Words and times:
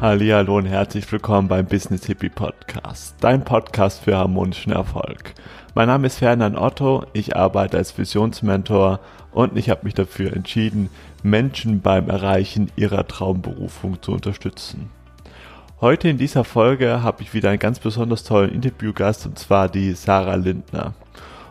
Hallo 0.00 0.56
und 0.56 0.66
herzlich 0.66 1.10
willkommen 1.10 1.48
beim 1.48 1.66
Business 1.66 2.06
Hippie 2.06 2.28
Podcast, 2.28 3.16
dein 3.20 3.44
Podcast 3.44 4.04
für 4.04 4.16
harmonischen 4.16 4.70
Erfolg. 4.70 5.34
Mein 5.74 5.88
Name 5.88 6.06
ist 6.06 6.18
Ferdinand 6.18 6.56
Otto, 6.56 7.04
ich 7.14 7.34
arbeite 7.34 7.78
als 7.78 7.98
Visionsmentor 7.98 9.00
und 9.32 9.58
ich 9.58 9.70
habe 9.70 9.80
mich 9.82 9.94
dafür 9.94 10.32
entschieden, 10.34 10.88
Menschen 11.24 11.80
beim 11.80 12.08
Erreichen 12.08 12.70
ihrer 12.76 13.08
Traumberufung 13.08 14.00
zu 14.00 14.12
unterstützen. 14.12 14.88
Heute 15.80 16.08
in 16.08 16.16
dieser 16.16 16.44
Folge 16.44 17.02
habe 17.02 17.24
ich 17.24 17.34
wieder 17.34 17.50
einen 17.50 17.58
ganz 17.58 17.80
besonders 17.80 18.22
tollen 18.22 18.54
Interviewgast 18.54 19.26
und 19.26 19.36
zwar 19.36 19.68
die 19.68 19.94
Sarah 19.94 20.36
Lindner. 20.36 20.94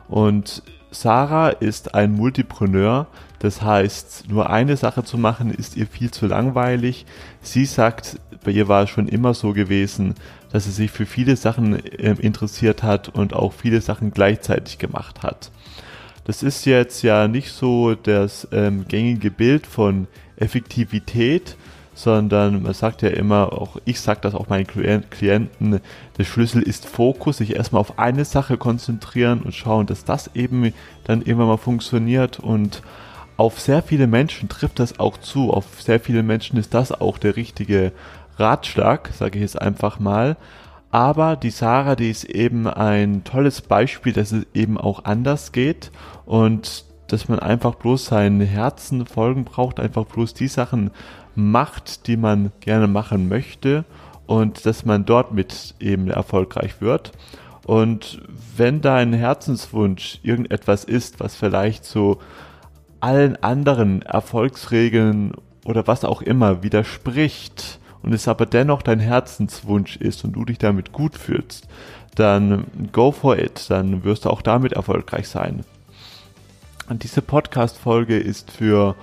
Und 0.08 0.64
Sarah 0.90 1.50
ist 1.50 1.96
ein 1.96 2.14
Multipreneur, 2.14 3.08
das 3.40 3.62
heißt, 3.62 4.30
nur 4.30 4.50
eine 4.50 4.78
Sache 4.78 5.04
zu 5.04 5.18
machen 5.18 5.52
ist 5.52 5.78
ihr 5.78 5.88
viel 5.88 6.10
zu 6.12 6.26
langweilig. 6.26 7.06
Sie 7.42 7.66
sagt, 7.66 8.20
bei 8.44 8.52
ihr 8.52 8.68
war 8.68 8.84
es 8.84 8.90
schon 8.90 9.08
immer 9.08 9.34
so 9.34 9.54
gewesen, 9.54 10.16
dass 10.52 10.66
sie 10.66 10.72
sich 10.72 10.92
für 10.92 11.06
viele 11.06 11.36
Sachen 11.36 11.76
äh, 11.86 12.14
interessiert 12.20 12.82
hat 12.84 13.10
und 13.10 13.34
auch 13.34 13.54
viele 13.54 13.82
Sachen 13.82 14.12
gleichzeitig 14.12 14.80
gemacht 14.80 15.22
hat. 15.22 15.52
Das 16.24 16.44
ist 16.44 16.66
jetzt 16.66 17.04
ja 17.04 17.28
nicht 17.28 17.52
so 17.52 17.96
das 17.96 18.48
ähm, 18.52 18.86
gängige 18.88 19.32
Bild 19.32 19.68
von 19.68 20.08
Effektivität, 20.36 21.56
sondern 21.94 22.62
man 22.62 22.74
sagt 22.74 23.02
ja 23.02 23.10
immer, 23.10 23.54
auch 23.54 23.78
ich 23.86 24.00
sage 24.02 24.20
das 24.22 24.36
auch 24.36 24.50
meinen 24.50 24.68
Klienten, 24.68 25.80
der 26.18 26.24
Schlüssel 26.24 26.62
ist 26.62 26.86
Fokus, 26.86 27.38
sich 27.38 27.56
erstmal 27.56 27.80
auf 27.80 27.98
eine 27.98 28.26
Sache 28.26 28.58
konzentrieren 28.58 29.42
und 29.42 29.56
schauen, 29.56 29.88
dass 29.88 30.06
das 30.06 30.32
eben 30.36 30.74
dann 31.06 31.22
irgendwann 31.22 31.48
mal 31.48 31.58
funktioniert 31.58 32.40
und 32.40 32.82
auf 33.38 33.60
sehr 33.60 33.84
viele 33.84 34.08
Menschen 34.08 34.50
trifft 34.50 34.80
das 34.80 35.00
auch 35.00 35.18
zu, 35.18 35.52
auf 35.52 35.82
sehr 35.82 36.00
viele 36.00 36.24
Menschen 36.24 36.58
ist 36.58 36.74
das 36.74 36.92
auch 36.92 37.20
der 37.20 37.36
richtige 37.36 37.92
Ratschlag, 38.38 39.12
sage 39.14 39.38
ich 39.38 39.44
jetzt 39.44 39.62
einfach 39.62 40.00
mal. 40.00 40.38
Aber 40.90 41.36
die 41.36 41.50
Sarah, 41.50 41.96
die 41.96 42.10
ist 42.10 42.24
eben 42.24 42.66
ein 42.68 43.24
tolles 43.24 43.62
Beispiel, 43.62 44.14
dass 44.14 44.32
es 44.32 44.46
eben 44.54 44.78
auch 44.78 45.06
anders 45.06 45.52
geht 45.52 45.92
und 46.26 46.86
dass 47.08 47.30
man 47.30 47.40
einfach 47.40 47.76
bloß 47.76 48.06
seinen 48.06 48.42
Herzen 48.42 49.06
folgen 49.06 49.46
braucht, 49.46 49.80
einfach 49.80 50.06
bloß 50.06 50.34
die 50.34 50.48
Sachen 50.48 50.92
macht, 51.36 52.08
die 52.08 52.18
man 52.18 52.52
gerne 52.60 52.88
machen 52.88 53.30
möchte 53.30 53.86
und 54.26 54.66
dass 54.66 54.86
man 54.86 55.06
dort 55.06 55.34
mit 55.34 55.76
eben 55.80 56.10
erfolgreich 56.10 56.82
wird. 56.82 57.12
Und 57.66 58.22
wenn 58.56 58.82
dein 58.82 59.14
Herzenswunsch 59.14 60.20
irgendetwas 60.24 60.84
ist, 60.84 61.20
was 61.20 61.36
vielleicht 61.36 61.86
so 61.86 62.20
allen 63.00 63.42
anderen 63.44 64.02
Erfolgsregeln 64.02 65.34
oder 65.66 65.88
was 65.88 66.06
auch 66.06 66.22
immer 66.22 66.64
widerspricht 66.64 67.80
und 68.02 68.14
es 68.14 68.28
aber 68.28 68.46
dennoch 68.46 68.82
dein 68.82 69.00
Herzenswunsch 69.00 69.98
ist 69.98 70.24
und 70.24 70.34
du 70.34 70.46
dich 70.46 70.58
damit 70.58 70.92
gut 70.92 71.16
fühlst, 71.16 71.68
dann 72.16 72.66
go 72.92 73.12
for 73.12 73.38
it, 73.38 73.70
dann 73.70 74.04
wirst 74.04 74.26
du 74.26 74.30
auch 74.30 74.42
damit 74.42 74.74
erfolgreich 74.74 75.28
sein. 75.28 75.64
Und 76.90 77.04
diese 77.04 77.22
Podcast-Folge 77.22 78.18
ist 78.18 78.50
für 78.50 78.96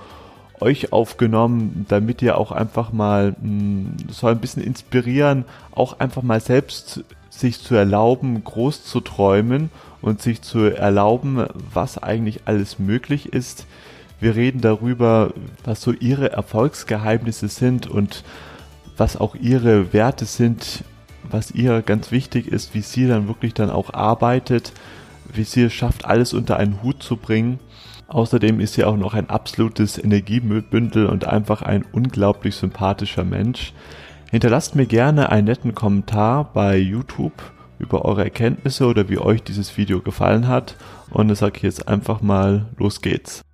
euch 0.59 0.91
aufgenommen, 0.91 1.85
damit 1.87 2.21
ihr 2.21 2.37
auch 2.37 2.51
einfach 2.51 2.91
mal 2.91 3.31
mh, 3.31 3.37
hm, 3.41 3.95
soll 4.09 4.31
ein 4.31 4.39
bisschen 4.39 4.63
inspirieren, 4.63 5.45
auch 5.71 5.99
einfach 5.99 6.23
mal 6.23 6.39
selbst 6.39 7.03
sich 7.39 7.61
zu 7.61 7.75
erlauben, 7.75 8.43
groß 8.43 8.83
zu 8.83 9.01
träumen 9.01 9.69
und 10.01 10.21
sich 10.21 10.41
zu 10.41 10.59
erlauben, 10.59 11.45
was 11.73 11.97
eigentlich 11.97 12.41
alles 12.45 12.79
möglich 12.79 13.33
ist. 13.33 13.65
Wir 14.19 14.35
reden 14.35 14.61
darüber, 14.61 15.33
was 15.63 15.81
so 15.81 15.91
ihre 15.91 16.31
Erfolgsgeheimnisse 16.31 17.47
sind 17.47 17.87
und 17.87 18.23
was 18.97 19.17
auch 19.17 19.35
ihre 19.35 19.93
Werte 19.93 20.25
sind, 20.25 20.83
was 21.29 21.51
ihr 21.51 21.81
ganz 21.81 22.11
wichtig 22.11 22.47
ist, 22.47 22.73
wie 22.73 22.81
sie 22.81 23.07
dann 23.07 23.27
wirklich 23.27 23.53
dann 23.53 23.69
auch 23.69 23.93
arbeitet, 23.93 24.71
wie 25.33 25.43
sie 25.43 25.63
es 25.63 25.73
schafft, 25.73 26.05
alles 26.05 26.33
unter 26.33 26.57
einen 26.57 26.81
Hut 26.81 27.03
zu 27.03 27.17
bringen 27.17 27.59
Außerdem 28.07 28.59
ist 28.59 28.73
sie 28.73 28.83
auch 28.83 28.97
noch 28.97 29.13
ein 29.13 29.29
absolutes 29.29 29.97
Energiebündel 29.97 31.07
und 31.07 31.25
einfach 31.25 31.61
ein 31.61 31.85
unglaublich 31.91 32.55
sympathischer 32.55 33.23
Mensch. 33.23 33.73
Hinterlasst 34.35 34.75
mir 34.75 34.85
gerne 34.85 35.29
einen 35.29 35.47
netten 35.47 35.75
Kommentar 35.75 36.51
bei 36.51 36.75
YouTube 36.75 37.41
über 37.79 38.03
eure 38.03 38.25
Erkenntnisse 38.25 38.85
oder 38.85 39.07
wie 39.07 39.17
euch 39.17 39.41
dieses 39.43 39.77
Video 39.77 40.01
gefallen 40.01 40.49
hat. 40.49 40.75
Und 41.09 41.29
das 41.29 41.39
sage 41.39 41.53
ich 41.55 41.63
jetzt 41.63 41.87
einfach 41.87 42.19
mal, 42.19 42.65
los 42.77 42.99
geht's. 42.99 43.45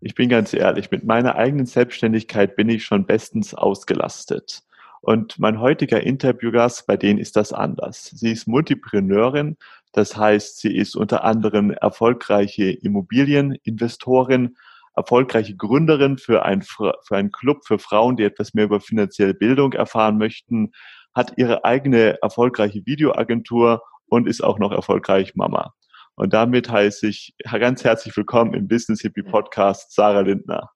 Ich 0.00 0.14
bin 0.14 0.28
ganz 0.28 0.54
ehrlich, 0.54 0.92
mit 0.92 1.02
meiner 1.02 1.34
eigenen 1.34 1.66
Selbstständigkeit 1.66 2.54
bin 2.54 2.68
ich 2.68 2.84
schon 2.84 3.04
bestens 3.04 3.52
ausgelastet. 3.52 4.62
Und 5.00 5.40
mein 5.40 5.58
heutiger 5.58 6.00
Interviewgast, 6.00 6.86
bei 6.86 6.96
denen 6.96 7.18
ist 7.18 7.34
das 7.34 7.52
anders. 7.52 8.04
Sie 8.14 8.30
ist 8.30 8.46
Multipreneurin, 8.46 9.56
das 9.90 10.16
heißt, 10.16 10.60
sie 10.60 10.76
ist 10.76 10.94
unter 10.94 11.24
anderem 11.24 11.72
erfolgreiche 11.72 12.70
Immobilieninvestorin, 12.70 14.54
erfolgreiche 14.96 15.54
Gründerin 15.54 16.18
für, 16.18 16.44
ein, 16.44 16.62
für 16.62 16.94
einen 17.10 17.30
Club 17.30 17.66
für 17.66 17.78
Frauen, 17.78 18.16
die 18.16 18.24
etwas 18.24 18.54
mehr 18.54 18.64
über 18.64 18.80
finanzielle 18.80 19.34
Bildung 19.34 19.74
erfahren 19.74 20.16
möchten, 20.16 20.72
hat 21.14 21.34
ihre 21.36 21.64
eigene 21.64 22.20
erfolgreiche 22.22 22.84
Videoagentur 22.84 23.82
und 24.08 24.26
ist 24.26 24.42
auch 24.42 24.58
noch 24.58 24.72
erfolgreich 24.72 25.34
Mama. 25.34 25.74
Und 26.14 26.32
damit 26.32 26.70
heiße 26.70 27.06
ich 27.06 27.34
ganz 27.50 27.84
herzlich 27.84 28.16
willkommen 28.16 28.54
im 28.54 28.68
Business 28.68 29.02
Hippie 29.02 29.22
Podcast 29.22 29.94
Sarah 29.94 30.20
Lindner. 30.20 30.70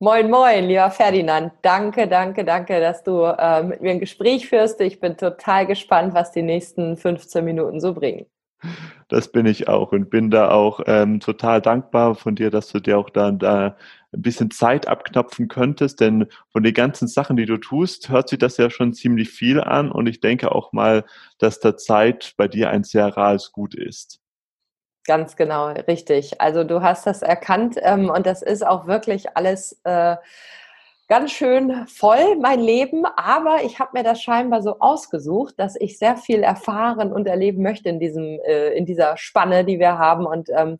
Moin, 0.00 0.30
moin, 0.30 0.68
lieber 0.68 0.92
Ferdinand. 0.92 1.52
Danke, 1.62 2.06
danke, 2.06 2.44
danke, 2.44 2.80
dass 2.80 3.02
du 3.02 3.24
äh, 3.24 3.64
mit 3.64 3.80
mir 3.80 3.90
ein 3.90 3.98
Gespräch 3.98 4.48
führst. 4.48 4.80
Ich 4.80 5.00
bin 5.00 5.16
total 5.16 5.66
gespannt, 5.66 6.14
was 6.14 6.30
die 6.30 6.42
nächsten 6.42 6.96
15 6.96 7.44
Minuten 7.44 7.80
so 7.80 7.94
bringen. 7.94 8.26
Das 9.08 9.30
bin 9.32 9.46
ich 9.46 9.68
auch 9.68 9.92
und 9.92 10.10
bin 10.10 10.30
da 10.30 10.50
auch 10.50 10.80
ähm, 10.86 11.20
total 11.20 11.62
dankbar 11.62 12.14
von 12.14 12.34
dir, 12.34 12.50
dass 12.50 12.68
du 12.70 12.80
dir 12.80 12.98
auch 12.98 13.10
da, 13.10 13.30
da 13.30 13.76
ein 14.12 14.22
bisschen 14.22 14.50
Zeit 14.50 14.88
abknopfen 14.88 15.48
könntest, 15.48 16.00
denn 16.00 16.26
von 16.50 16.62
den 16.62 16.74
ganzen 16.74 17.08
Sachen, 17.08 17.36
die 17.36 17.46
du 17.46 17.58
tust, 17.58 18.08
hört 18.08 18.28
sich 18.28 18.38
das 18.38 18.56
ja 18.56 18.70
schon 18.70 18.92
ziemlich 18.92 19.30
viel 19.30 19.60
an 19.60 19.90
und 19.90 20.06
ich 20.06 20.20
denke 20.20 20.52
auch 20.52 20.72
mal, 20.72 21.04
dass 21.38 21.60
der 21.60 21.76
Zeit 21.76 22.34
bei 22.36 22.48
dir 22.48 22.70
ein 22.70 22.84
sehr 22.84 23.06
rares 23.06 23.52
Gut 23.52 23.74
ist. 23.74 24.20
Ganz 25.06 25.36
genau, 25.36 25.68
richtig. 25.68 26.40
Also 26.40 26.64
du 26.64 26.82
hast 26.82 27.06
das 27.06 27.22
erkannt 27.22 27.76
ähm, 27.80 28.10
und 28.10 28.26
das 28.26 28.42
ist 28.42 28.66
auch 28.66 28.86
wirklich 28.86 29.36
alles 29.36 29.80
äh, 29.84 30.16
ganz 31.08 31.32
schön 31.32 31.86
voll, 31.86 32.36
mein 32.36 32.60
Leben, 32.60 33.06
aber 33.06 33.64
ich 33.64 33.78
habe 33.78 33.92
mir 33.94 34.04
das 34.04 34.20
scheinbar 34.22 34.62
so 34.62 34.78
ausgesucht, 34.78 35.54
dass 35.56 35.74
ich 35.74 35.98
sehr 35.98 36.18
viel 36.18 36.42
erfahren 36.42 37.12
und 37.12 37.26
erleben 37.26 37.62
möchte 37.62 37.88
in 37.88 37.98
diesem, 37.98 38.38
äh, 38.44 38.74
in 38.74 38.84
dieser 38.84 39.16
Spanne, 39.16 39.64
die 39.64 39.78
wir 39.78 39.98
haben. 39.98 40.26
Und 40.26 40.50
ähm, 40.50 40.78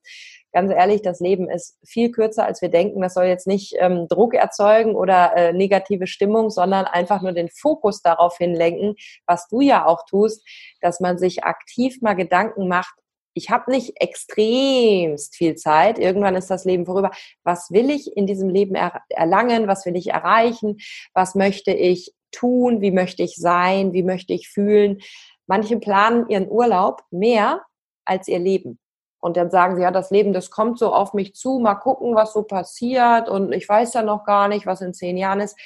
ganz 0.53 0.71
ehrlich, 0.71 1.01
das 1.01 1.21
Leben 1.21 1.49
ist 1.49 1.79
viel 1.83 2.11
kürzer, 2.11 2.45
als 2.45 2.61
wir 2.61 2.69
denken. 2.69 3.01
Das 3.01 3.15
soll 3.15 3.25
jetzt 3.25 3.47
nicht 3.47 3.75
ähm, 3.79 4.07
Druck 4.07 4.35
erzeugen 4.35 4.97
oder 4.97 5.35
äh, 5.35 5.53
negative 5.55 6.07
Stimmung, 6.07 6.51
sondern 6.51 6.85
einfach 6.85 7.23
nur 7.23 7.33
den 7.33 7.49
Fokus 7.49 8.03
darauf 8.03 8.37
hinlenken, 8.37 8.97
was 9.27 9.49
du 9.49 9.63
ja 9.63 9.87
auch 9.87 10.05
tust, 10.05 10.47
dass 10.83 11.01
man 11.01 11.17
sich 11.17 11.45
aktiv 11.45 12.03
mal 12.03 12.15
Gedanken 12.15 12.69
macht, 12.69 12.95
ich 13.39 13.51
habe 13.51 13.71
nicht 13.71 13.95
extremst 14.01 15.37
viel 15.37 15.55
Zeit, 15.55 15.99
irgendwann 15.99 16.35
ist 16.35 16.51
das 16.51 16.65
Leben 16.65 16.87
vorüber. 16.87 17.11
Was 17.45 17.71
will 17.71 17.91
ich 17.91 18.17
in 18.17 18.27
diesem 18.27 18.49
Leben 18.49 18.75
er 18.75 19.01
erlangen? 19.09 19.69
Was 19.69 19.87
will 19.87 19.97
ich 19.97 20.11
erreichen? 20.11 20.79
Was 21.15 21.35
möchte 21.35 21.73
ich 21.73 22.13
tun? 22.33 22.81
Wie 22.81 22.91
möchte 22.91 23.23
ich 23.23 23.37
sein? 23.37 23.93
Wie 23.93 24.03
möchte 24.03 24.35
ich 24.35 24.49
fühlen? 24.49 24.99
Manche 25.47 25.79
planen 25.79 26.29
ihren 26.29 26.51
Urlaub 26.51 27.03
mehr 27.11 27.63
als 28.05 28.29
ihr 28.29 28.39
Leben. 28.39 28.79
Und 29.21 29.37
dann 29.37 29.51
sagen 29.51 29.77
sie, 29.77 29.83
ja, 29.83 29.91
das 29.91 30.11
Leben, 30.11 30.33
das 30.33 30.51
kommt 30.51 30.79
so 30.79 30.93
auf 30.93 31.15
mich 31.15 31.35
zu, 31.35 31.59
mal 31.59 31.75
gucken, 31.77 32.15
was 32.15 32.33
so 32.33 32.43
passiert. 32.43 33.29
Und 33.29 33.53
ich 33.53 33.69
weiß 33.69 33.95
ja 33.95 34.03
noch 34.03 34.25
gar 34.25 34.49
nicht, 34.49 34.67
was 34.67 34.81
in 34.81 34.95
zehn 34.95 35.17
Jahren 35.17 35.41
ist. 35.41 35.57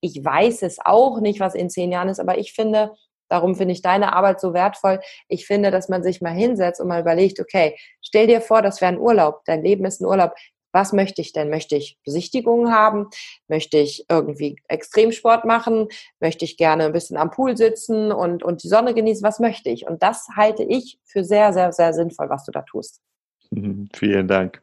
Ich 0.00 0.24
weiß 0.24 0.62
es 0.62 0.78
auch 0.84 1.20
nicht, 1.20 1.40
was 1.40 1.54
in 1.54 1.70
zehn 1.70 1.92
Jahren 1.92 2.08
ist, 2.08 2.20
aber 2.20 2.38
ich 2.38 2.52
finde, 2.52 2.92
Darum 3.28 3.54
finde 3.54 3.72
ich 3.72 3.82
deine 3.82 4.12
Arbeit 4.12 4.40
so 4.40 4.54
wertvoll. 4.54 5.00
Ich 5.28 5.46
finde, 5.46 5.70
dass 5.70 5.88
man 5.88 6.02
sich 6.02 6.20
mal 6.20 6.32
hinsetzt 6.32 6.80
und 6.80 6.88
mal 6.88 7.00
überlegt, 7.00 7.40
okay, 7.40 7.76
stell 8.00 8.26
dir 8.26 8.40
vor, 8.40 8.62
das 8.62 8.80
wäre 8.80 8.92
ein 8.92 8.98
Urlaub. 8.98 9.42
Dein 9.44 9.62
Leben 9.62 9.84
ist 9.84 10.00
ein 10.00 10.06
Urlaub. 10.06 10.34
Was 10.72 10.92
möchte 10.92 11.22
ich 11.22 11.32
denn? 11.32 11.48
Möchte 11.48 11.76
ich 11.76 11.98
Besichtigungen 12.04 12.72
haben? 12.72 13.08
Möchte 13.48 13.78
ich 13.78 14.04
irgendwie 14.10 14.56
Extremsport 14.68 15.44
machen? 15.44 15.88
Möchte 16.20 16.44
ich 16.44 16.56
gerne 16.56 16.84
ein 16.84 16.92
bisschen 16.92 17.16
am 17.16 17.30
Pool 17.30 17.56
sitzen 17.56 18.12
und, 18.12 18.42
und 18.42 18.62
die 18.62 18.68
Sonne 18.68 18.92
genießen? 18.92 19.22
Was 19.22 19.40
möchte 19.40 19.70
ich? 19.70 19.86
Und 19.86 20.02
das 20.02 20.28
halte 20.36 20.62
ich 20.62 20.98
für 21.04 21.24
sehr, 21.24 21.52
sehr, 21.52 21.72
sehr 21.72 21.94
sinnvoll, 21.94 22.28
was 22.28 22.44
du 22.44 22.52
da 22.52 22.62
tust. 22.62 23.00
Mhm, 23.50 23.88
vielen 23.94 24.28
Dank. 24.28 24.62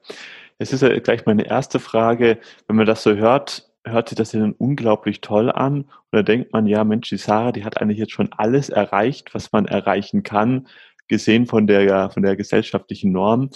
Es 0.58 0.72
ist 0.72 0.82
ja 0.82 1.00
gleich 1.00 1.26
meine 1.26 1.46
erste 1.46 1.80
Frage. 1.80 2.38
Wenn 2.68 2.76
man 2.78 2.86
das 2.86 3.04
so 3.04 3.16
hört, 3.16 3.70
hört 3.86 4.10
sich 4.10 4.18
das 4.18 4.32
ja 4.32 4.40
dann 4.40 4.54
unglaublich 4.54 5.22
toll 5.22 5.52
an. 5.52 5.82
Und 5.84 6.12
da 6.12 6.24
denkt 6.24 6.54
man, 6.54 6.66
ja, 6.66 6.84
Mensch, 6.84 7.10
die 7.10 7.18
Sarah, 7.18 7.52
die 7.52 7.64
hat 7.64 7.82
eigentlich 7.82 8.00
jetzt 8.00 8.12
schon 8.12 8.30
alles 8.34 8.70
erreicht, 8.70 9.34
was 9.34 9.52
man 9.52 9.66
erreichen 9.66 10.24
kann, 10.24 10.68
gesehen 11.08 11.46
von 11.46 11.68
der, 11.68 12.10
von 12.10 12.24
der 12.24 12.36
gesellschaftlichen 12.36 13.12
Norm. 13.12 13.50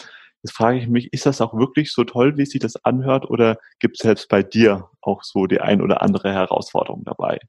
Jetzt 0.43 0.55
frage 0.55 0.77
ich 0.77 0.87
mich, 0.87 1.11
ist 1.11 1.25
das 1.25 1.41
auch 1.41 1.53
wirklich 1.53 1.91
so 1.91 2.03
toll, 2.03 2.37
wie 2.37 2.45
sich 2.45 2.61
das 2.61 2.83
anhört, 2.85 3.29
oder 3.29 3.57
gibt 3.79 3.97
es 3.97 4.03
selbst 4.03 4.29
bei 4.29 4.41
dir 4.41 4.89
auch 5.01 5.23
so 5.23 5.47
die 5.47 5.59
ein 5.59 5.81
oder 5.81 6.01
andere 6.01 6.31
Herausforderung 6.31 7.03
dabei? 7.03 7.39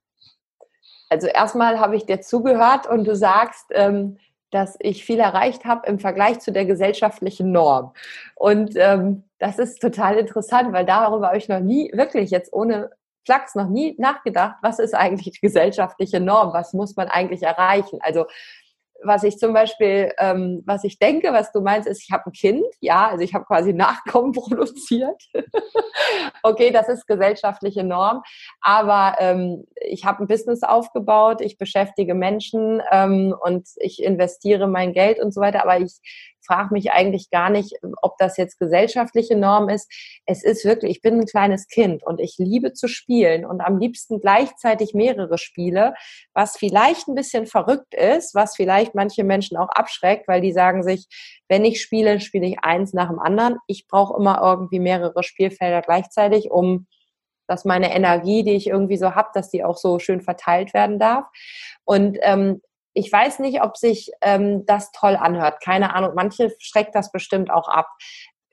Also 1.09 1.27
erstmal 1.27 1.79
habe 1.79 1.97
ich 1.97 2.07
dir 2.07 2.21
zugehört 2.21 2.87
und 2.89 3.05
du 3.05 3.15
sagst, 3.15 3.67
ähm, 3.73 4.19
dass 4.51 4.77
ich 4.81 5.05
viel 5.05 5.21
erreicht 5.21 5.65
habe 5.65 5.87
im 5.87 5.99
Vergleich 5.99 6.41
zu 6.41 6.53
der 6.53 6.65
gesellschaftlichen 6.65 7.53
Norm. 7.53 7.93
Und 8.35 8.73
ähm, 8.77 9.25
das 9.39 9.59
ist 9.59 9.81
total 9.81 10.17
interessant, 10.17 10.73
weil 10.73 10.85
darüber 10.85 11.29
habe 11.29 11.39
ich 11.39 11.49
noch 11.49 11.61
nie, 11.61 11.91
wirklich 11.95 12.31
jetzt 12.31 12.53
ohne 12.53 12.91
Flachs, 13.25 13.55
noch 13.55 13.69
nie 13.69 13.95
nachgedacht, 13.99 14.57
was 14.63 14.79
ist 14.79 14.95
eigentlich 14.95 15.35
die 15.35 15.41
gesellschaftliche 15.41 16.21
Norm, 16.21 16.53
was 16.53 16.73
muss 16.73 16.97
man 16.97 17.09
eigentlich 17.09 17.43
erreichen. 17.43 17.99
Also 18.03 18.27
was 19.03 19.23
ich 19.23 19.39
zum 19.39 19.53
Beispiel, 19.53 20.13
ähm, 20.19 20.63
was 20.67 20.85
ich 20.85 20.99
denke, 20.99 21.33
was 21.33 21.53
du 21.53 21.61
meinst, 21.61 21.89
ist, 21.89 22.03
ich 22.03 22.11
habe 22.11 22.27
ein 22.27 22.33
Kind, 22.33 22.65
ja, 22.81 23.09
also 23.09 23.25
ich 23.25 23.35
habe 23.35 23.45
quasi 23.45 23.73
Nachkommen 23.81 24.33
produziert. 24.33 25.23
okay, 26.43 26.71
das 26.71 26.89
ist 26.89 27.07
gesellschaftliche 27.07 27.85
Norm, 27.85 28.23
aber 28.61 29.17
ähm, 29.19 29.65
ich 29.81 30.05
habe 30.05 30.23
ein 30.23 30.27
Business 30.27 30.63
aufgebaut, 30.63 31.41
ich 31.41 31.59
beschäftige 31.59 32.15
Menschen 32.15 32.83
ähm, 32.91 33.35
und 33.41 33.69
ich 33.77 34.03
investiere 34.03 34.67
mein 34.67 34.93
Geld 34.93 35.21
und 35.21 35.33
so 35.33 35.41
weiter, 35.41 35.63
aber 35.63 35.81
ich 35.81 36.01
frage 36.45 36.73
mich 36.73 36.93
eigentlich 36.93 37.31
gar 37.31 37.51
nicht, 37.51 37.77
ob 38.03 38.17
das 38.19 38.37
jetzt 38.37 38.59
gesellschaftliche 38.59 39.37
Norm 39.37 39.69
ist. 39.69 39.91
Es 40.27 40.43
ist 40.43 40.65
wirklich, 40.65 40.93
ich 40.93 41.03
bin 41.03 41.21
ein 41.21 41.27
kleines 41.27 41.69
Kind 41.69 42.05
und 42.05 42.21
ich 42.21 42.37
liebe 42.39 42.73
zu 42.73 42.89
spielen 42.89 43.45
und 43.45 43.61
am 43.61 43.79
liebsten 43.79 44.21
gleichzeitig 44.21 44.95
mehrere 44.95 45.39
Spiele, 45.39 45.95
was 46.35 46.57
vielleicht 46.57 47.09
ein 47.09 47.15
bisschen 47.15 47.47
verrückt 47.47 47.95
ist, 47.95 48.35
was 48.35 48.57
vielleicht 48.57 48.95
manche 48.95 49.25
Menschen 49.25 49.57
auch 49.57 49.69
abschreckt, 49.71 50.29
weil 50.29 50.41
die 50.41 50.53
sagen 50.53 50.83
sich, 50.83 51.07
wenn 51.49 51.65
ich 51.65 51.81
spiele, 51.81 52.21
spiele 52.21 52.47
ich 52.47 52.61
eins 52.63 52.93
nach 52.93 53.09
dem 53.09 53.19
anderen. 53.19 53.57
Ich 53.67 53.87
brauche 53.89 54.17
immer 54.19 54.41
irgendwie 54.43 54.81
mehrere 54.81 55.23
Spielfelder 55.23 55.83
gleichzeitig, 55.83 56.51
um 56.51 56.87
dass 57.51 57.65
meine 57.65 57.93
Energie, 57.93 58.45
die 58.45 58.53
ich 58.53 58.69
irgendwie 58.69 58.97
so 58.97 59.17
habe, 59.17 59.31
dass 59.35 59.51
die 59.51 59.65
auch 59.65 59.77
so 59.77 59.99
schön 59.99 60.21
verteilt 60.21 60.73
werden 60.73 61.01
darf. 61.01 61.27
Und 61.85 62.17
ähm, 62.23 62.63
ich 62.95 63.13
weiß 63.13 63.39
nicht, 63.39 63.63
ob 63.63 63.77
sich 63.77 64.11
ähm, 64.23 64.65
das 64.67 64.91
toll 64.93 65.17
anhört. 65.17 65.63
Keine 65.63 65.95
Ahnung. 65.95 66.13
Manche 66.15 66.53
schreckt 66.59 66.95
das 66.95 67.13
bestimmt 67.13 67.51
auch 67.51 67.69
ab. 67.69 67.89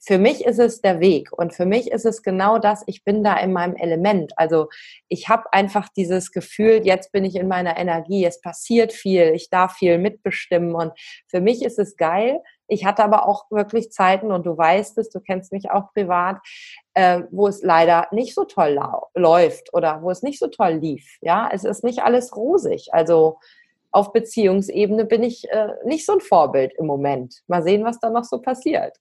Für 0.07 0.19
mich 0.19 0.45
ist 0.45 0.59
es 0.59 0.79
der 0.79 1.01
Weg 1.01 1.33
und 1.33 1.53
für 1.53 1.65
mich 1.65 1.91
ist 1.91 2.05
es 2.05 2.23
genau 2.23 2.59
das, 2.59 2.81
ich 2.87 3.03
bin 3.03 3.25
da 3.25 3.35
in 3.35 3.51
meinem 3.51 3.75
Element. 3.75 4.31
Also 4.37 4.69
ich 5.09 5.27
habe 5.27 5.51
einfach 5.51 5.89
dieses 5.89 6.31
Gefühl, 6.31 6.85
jetzt 6.85 7.11
bin 7.11 7.25
ich 7.25 7.35
in 7.35 7.49
meiner 7.49 7.75
Energie, 7.77 8.23
es 8.23 8.39
passiert 8.39 8.93
viel, 8.93 9.33
ich 9.35 9.49
darf 9.49 9.73
viel 9.73 9.97
mitbestimmen 9.97 10.75
und 10.75 10.93
für 11.27 11.41
mich 11.41 11.61
ist 11.61 11.77
es 11.77 11.97
geil. 11.97 12.41
Ich 12.69 12.85
hatte 12.85 13.03
aber 13.03 13.27
auch 13.27 13.51
wirklich 13.51 13.91
Zeiten 13.91 14.31
und 14.31 14.45
du 14.45 14.57
weißt 14.57 14.97
es, 14.97 15.09
du 15.09 15.19
kennst 15.19 15.51
mich 15.51 15.71
auch 15.71 15.91
privat, 15.93 16.37
äh, 16.93 17.23
wo 17.31 17.49
es 17.49 17.61
leider 17.61 18.07
nicht 18.11 18.33
so 18.33 18.45
toll 18.45 18.79
läuft 19.13 19.73
oder 19.73 20.01
wo 20.03 20.09
es 20.09 20.21
nicht 20.21 20.39
so 20.39 20.47
toll 20.47 20.73
lief. 20.73 21.17
Ja, 21.21 21.49
es 21.51 21.65
ist 21.65 21.83
nicht 21.83 22.03
alles 22.03 22.33
rosig. 22.33 22.93
Also 22.93 23.39
auf 23.91 24.13
Beziehungsebene 24.13 25.05
bin 25.05 25.23
ich 25.23 25.49
äh, 25.49 25.69
nicht 25.85 26.05
so 26.05 26.13
ein 26.13 26.21
Vorbild 26.21 26.73
im 26.77 26.85
Moment. 26.85 27.41
Mal 27.47 27.63
sehen, 27.63 27.83
was 27.83 27.99
da 27.99 28.09
noch 28.09 28.23
so 28.23 28.39
passiert. 28.39 28.97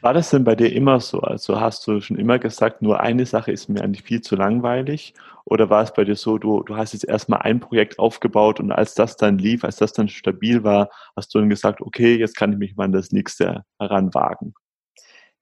War 0.00 0.14
das 0.14 0.30
denn 0.30 0.44
bei 0.44 0.54
dir 0.54 0.72
immer 0.72 1.00
so? 1.00 1.18
Also 1.20 1.60
hast 1.60 1.86
du 1.86 2.00
schon 2.00 2.18
immer 2.18 2.38
gesagt, 2.38 2.82
nur 2.82 3.00
eine 3.00 3.26
Sache 3.26 3.52
ist 3.52 3.68
mir 3.68 3.82
eigentlich 3.82 4.02
viel 4.02 4.20
zu 4.20 4.36
langweilig? 4.36 5.14
Oder 5.44 5.70
war 5.70 5.82
es 5.82 5.92
bei 5.92 6.04
dir 6.04 6.14
so, 6.14 6.38
du, 6.38 6.62
du 6.62 6.76
hast 6.76 6.92
jetzt 6.92 7.08
erstmal 7.08 7.40
ein 7.40 7.60
Projekt 7.60 7.98
aufgebaut 7.98 8.60
und 8.60 8.70
als 8.70 8.94
das 8.94 9.16
dann 9.16 9.38
lief, 9.38 9.64
als 9.64 9.76
das 9.76 9.92
dann 9.92 10.08
stabil 10.08 10.62
war, 10.62 10.90
hast 11.16 11.34
du 11.34 11.38
dann 11.38 11.50
gesagt, 11.50 11.80
okay, 11.80 12.16
jetzt 12.16 12.36
kann 12.36 12.52
ich 12.52 12.58
mich 12.58 12.76
mal 12.76 12.84
an 12.84 12.92
das 12.92 13.12
nächste 13.12 13.64
heranwagen? 13.78 14.54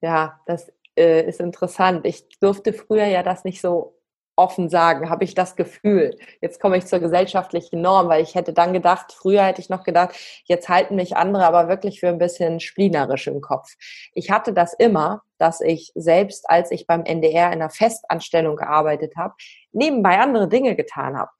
Ja, 0.00 0.40
das 0.46 0.72
äh, 0.96 1.26
ist 1.28 1.40
interessant. 1.40 2.06
Ich 2.06 2.28
durfte 2.40 2.72
früher 2.72 3.06
ja 3.06 3.22
das 3.22 3.44
nicht 3.44 3.60
so 3.60 3.98
offen 4.36 4.68
sagen, 4.68 5.10
habe 5.10 5.24
ich 5.24 5.34
das 5.34 5.56
Gefühl. 5.56 6.16
Jetzt 6.40 6.60
komme 6.60 6.78
ich 6.78 6.86
zur 6.86 7.00
gesellschaftlichen 7.00 7.80
Norm, 7.80 8.08
weil 8.08 8.22
ich 8.22 8.34
hätte 8.34 8.52
dann 8.52 8.72
gedacht, 8.72 9.12
früher 9.12 9.44
hätte 9.44 9.60
ich 9.60 9.68
noch 9.68 9.84
gedacht, 9.84 10.16
jetzt 10.44 10.68
halten 10.68 10.96
mich 10.96 11.16
andere 11.16 11.44
aber 11.46 11.68
wirklich 11.68 12.00
für 12.00 12.08
ein 12.08 12.18
bisschen 12.18 12.60
splinerisch 12.60 13.26
im 13.26 13.40
Kopf. 13.40 13.68
Ich 14.14 14.30
hatte 14.30 14.52
das 14.52 14.72
immer, 14.72 15.22
dass 15.38 15.60
ich 15.60 15.92
selbst, 15.94 16.48
als 16.48 16.70
ich 16.70 16.86
beim 16.86 17.04
NDR 17.04 17.48
in 17.48 17.60
einer 17.60 17.70
Festanstellung 17.70 18.56
gearbeitet 18.56 19.14
habe, 19.16 19.34
nebenbei 19.72 20.18
andere 20.18 20.48
Dinge 20.48 20.76
getan 20.76 21.16
habe. 21.16 21.30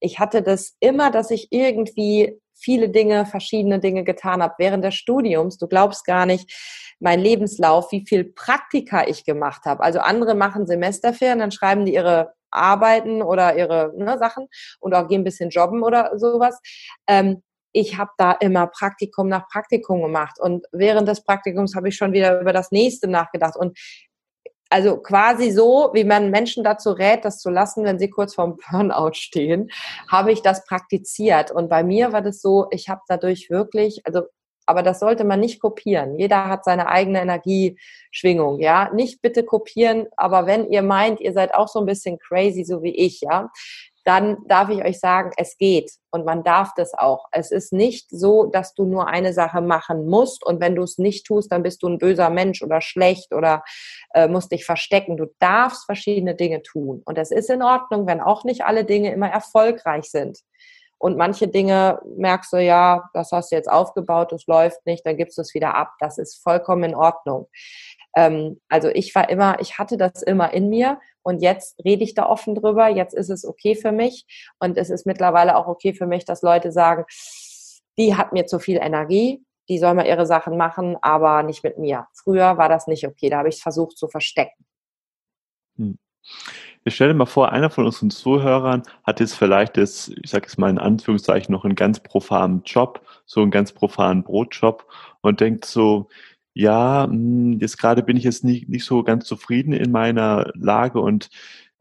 Ich 0.00 0.18
hatte 0.18 0.42
das 0.42 0.76
immer, 0.80 1.10
dass 1.10 1.30
ich 1.30 1.48
irgendwie 1.52 2.38
viele 2.54 2.90
Dinge, 2.90 3.24
verschiedene 3.24 3.80
Dinge 3.80 4.04
getan 4.04 4.42
habe 4.42 4.54
während 4.58 4.84
des 4.84 4.94
Studiums. 4.94 5.58
Du 5.58 5.66
glaubst 5.66 6.04
gar 6.04 6.26
nicht, 6.26 6.50
mein 7.00 7.20
Lebenslauf, 7.20 7.90
wie 7.90 8.04
viel 8.06 8.24
Praktika 8.24 9.06
ich 9.06 9.24
gemacht 9.24 9.64
habe. 9.64 9.82
Also 9.82 9.98
andere 9.98 10.34
machen 10.34 10.66
Semesterferien, 10.66 11.40
dann 11.40 11.50
schreiben 11.50 11.84
die 11.84 11.94
ihre 11.94 12.32
arbeiten 12.52 13.22
oder 13.22 13.56
ihre 13.56 13.92
ne, 13.96 14.18
Sachen 14.18 14.48
und 14.80 14.94
auch 14.94 15.08
gehen 15.08 15.22
ein 15.22 15.24
bisschen 15.24 15.50
jobben 15.50 15.82
oder 15.82 16.18
sowas. 16.18 16.60
Ähm, 17.08 17.42
ich 17.72 17.96
habe 17.96 18.10
da 18.18 18.32
immer 18.32 18.66
Praktikum 18.66 19.28
nach 19.28 19.48
Praktikum 19.48 20.02
gemacht 20.02 20.38
und 20.38 20.66
während 20.72 21.08
des 21.08 21.24
Praktikums 21.24 21.74
habe 21.74 21.88
ich 21.88 21.96
schon 21.96 22.12
wieder 22.12 22.40
über 22.40 22.52
das 22.52 22.70
nächste 22.70 23.08
nachgedacht 23.08 23.56
und 23.56 23.78
also 24.72 24.96
quasi 24.96 25.50
so, 25.50 25.90
wie 25.92 26.04
man 26.04 26.30
Menschen 26.30 26.64
dazu 26.64 26.92
rät, 26.92 27.26
das 27.26 27.40
zu 27.40 27.50
lassen, 27.50 27.84
wenn 27.84 27.98
sie 27.98 28.08
kurz 28.08 28.34
vorm 28.34 28.56
Burnout 28.56 29.12
stehen, 29.14 29.70
habe 30.08 30.32
ich 30.32 30.40
das 30.40 30.64
praktiziert. 30.64 31.50
Und 31.50 31.68
bei 31.68 31.84
mir 31.84 32.12
war 32.12 32.22
das 32.22 32.40
so, 32.40 32.68
ich 32.70 32.88
habe 32.88 33.02
dadurch 33.06 33.50
wirklich, 33.50 34.00
also 34.06 34.22
aber 34.66 34.82
das 34.82 35.00
sollte 35.00 35.24
man 35.24 35.40
nicht 35.40 35.60
kopieren. 35.60 36.18
Jeder 36.18 36.48
hat 36.48 36.64
seine 36.64 36.88
eigene 36.88 37.20
Energieschwingung, 37.20 38.60
ja. 38.60 38.90
Nicht 38.92 39.22
bitte 39.22 39.44
kopieren, 39.44 40.06
aber 40.16 40.46
wenn 40.46 40.70
ihr 40.70 40.82
meint, 40.82 41.20
ihr 41.20 41.32
seid 41.32 41.54
auch 41.54 41.68
so 41.68 41.80
ein 41.80 41.86
bisschen 41.86 42.18
crazy, 42.18 42.64
so 42.64 42.82
wie 42.82 42.94
ich, 42.94 43.20
ja, 43.20 43.50
dann 44.04 44.38
darf 44.46 44.68
ich 44.68 44.84
euch 44.84 44.98
sagen, 44.98 45.30
es 45.36 45.56
geht 45.58 45.92
und 46.10 46.24
man 46.24 46.42
darf 46.42 46.72
das 46.76 46.92
auch. 46.94 47.26
Es 47.30 47.50
ist 47.50 47.72
nicht 47.72 48.10
so, 48.10 48.46
dass 48.46 48.74
du 48.74 48.84
nur 48.84 49.06
eine 49.06 49.32
Sache 49.32 49.60
machen 49.60 50.06
musst 50.06 50.44
und 50.44 50.60
wenn 50.60 50.74
du 50.74 50.82
es 50.82 50.98
nicht 50.98 51.26
tust, 51.26 51.52
dann 51.52 51.62
bist 51.62 51.82
du 51.82 51.88
ein 51.88 51.98
böser 51.98 52.30
Mensch 52.30 52.62
oder 52.62 52.80
schlecht 52.80 53.32
oder 53.32 53.62
äh, 54.14 54.26
musst 54.26 54.50
dich 54.52 54.64
verstecken. 54.64 55.16
Du 55.16 55.26
darfst 55.38 55.84
verschiedene 55.84 56.34
Dinge 56.34 56.62
tun 56.62 57.02
und 57.04 57.16
es 57.18 57.30
ist 57.30 57.50
in 57.50 57.62
Ordnung, 57.62 58.06
wenn 58.06 58.20
auch 58.20 58.44
nicht 58.44 58.64
alle 58.64 58.84
Dinge 58.84 59.12
immer 59.12 59.28
erfolgreich 59.28 60.04
sind. 60.04 60.38
Und 61.02 61.16
manche 61.16 61.48
Dinge 61.48 62.00
merkst 62.16 62.52
du 62.52 62.58
ja, 62.58 63.10
das 63.12 63.32
hast 63.32 63.50
du 63.50 63.56
jetzt 63.56 63.68
aufgebaut, 63.68 64.30
das 64.30 64.46
läuft 64.46 64.86
nicht, 64.86 65.04
dann 65.04 65.16
gibst 65.16 65.36
du 65.36 65.42
es 65.42 65.52
wieder 65.52 65.74
ab. 65.74 65.94
Das 65.98 66.16
ist 66.16 66.40
vollkommen 66.40 66.84
in 66.84 66.94
Ordnung. 66.94 67.48
Ähm, 68.14 68.60
also 68.68 68.88
ich 68.88 69.12
war 69.16 69.28
immer, 69.28 69.60
ich 69.60 69.78
hatte 69.78 69.96
das 69.96 70.22
immer 70.22 70.52
in 70.52 70.68
mir 70.68 71.00
und 71.22 71.42
jetzt 71.42 71.84
rede 71.84 72.04
ich 72.04 72.14
da 72.14 72.26
offen 72.26 72.54
drüber. 72.54 72.86
Jetzt 72.86 73.14
ist 73.14 73.30
es 73.30 73.44
okay 73.44 73.74
für 73.74 73.90
mich 73.90 74.26
und 74.60 74.78
es 74.78 74.90
ist 74.90 75.04
mittlerweile 75.04 75.56
auch 75.56 75.66
okay 75.66 75.92
für 75.92 76.06
mich, 76.06 76.24
dass 76.24 76.40
Leute 76.40 76.70
sagen, 76.70 77.04
die 77.98 78.14
hat 78.16 78.32
mir 78.32 78.46
zu 78.46 78.60
viel 78.60 78.76
Energie, 78.76 79.44
die 79.68 79.80
soll 79.80 79.94
mal 79.94 80.06
ihre 80.06 80.24
Sachen 80.24 80.56
machen, 80.56 80.96
aber 81.02 81.42
nicht 81.42 81.64
mit 81.64 81.78
mir. 81.78 82.06
Früher 82.14 82.58
war 82.58 82.68
das 82.68 82.86
nicht 82.86 83.08
okay, 83.08 83.28
da 83.28 83.38
habe 83.38 83.48
ich 83.48 83.56
es 83.56 83.60
versucht 83.60 83.98
zu 83.98 84.06
verstecken. 84.06 84.64
Hm. 85.76 85.98
Ich 86.84 86.96
stelle 86.96 87.14
mal 87.14 87.26
vor, 87.26 87.52
einer 87.52 87.70
von 87.70 87.84
unseren 87.86 88.10
Zuhörern 88.10 88.82
hat 89.04 89.20
jetzt 89.20 89.34
vielleicht 89.34 89.76
das, 89.76 90.08
ich 90.08 90.30
sage 90.30 90.46
es 90.48 90.58
mal 90.58 90.68
in 90.70 90.78
Anführungszeichen, 90.78 91.52
noch 91.52 91.64
einen 91.64 91.76
ganz 91.76 92.00
profanen 92.00 92.62
Job, 92.64 93.02
so 93.24 93.40
einen 93.40 93.52
ganz 93.52 93.72
profanen 93.72 94.24
Brotjob 94.24 94.86
und 95.20 95.40
denkt 95.40 95.64
so, 95.64 96.08
ja, 96.54 97.04
hm, 97.04 97.58
jetzt 97.60 97.78
gerade 97.78 98.02
bin 98.02 98.16
ich 98.16 98.24
jetzt 98.24 98.44
nicht, 98.44 98.68
nicht 98.68 98.84
so 98.84 99.04
ganz 99.04 99.26
zufrieden 99.26 99.72
in 99.72 99.92
meiner 99.92 100.50
Lage 100.54 101.00
und 101.00 101.30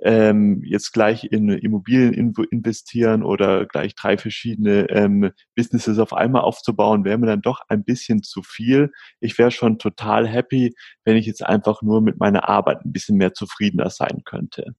ähm, 0.04 0.62
jetzt 0.64 0.92
gleich 0.92 1.26
in 1.26 1.50
Immobilien 1.50 2.14
investieren 2.50 3.24
oder 3.24 3.66
gleich 3.66 3.96
drei 3.96 4.18
verschiedene 4.18 4.90
ähm, 4.90 5.32
Businesses 5.56 6.00
auf 6.00 6.14
einmal 6.14 6.42
aufzubauen, 6.42 7.06
wäre 7.06 7.18
mir 7.18 7.28
dann 7.28 7.42
doch 7.42 7.62
ein 7.68 7.84
bisschen 7.84 8.24
zu 8.24 8.42
viel. 8.42 8.92
Ich 9.20 9.38
wäre 9.38 9.52
schon 9.52 9.78
total 9.78 10.28
happy, 10.28 10.74
wenn 11.06 11.18
ich 11.18 11.28
jetzt 11.28 11.46
einfach 11.46 11.82
nur 11.82 12.02
mit 12.02 12.20
meiner 12.20 12.50
Arbeit 12.50 12.84
ein 12.84 12.92
bisschen 12.92 13.18
mehr 13.18 13.34
zufriedener 13.34 13.90
sein 13.90 14.24
könnte. 14.26 14.76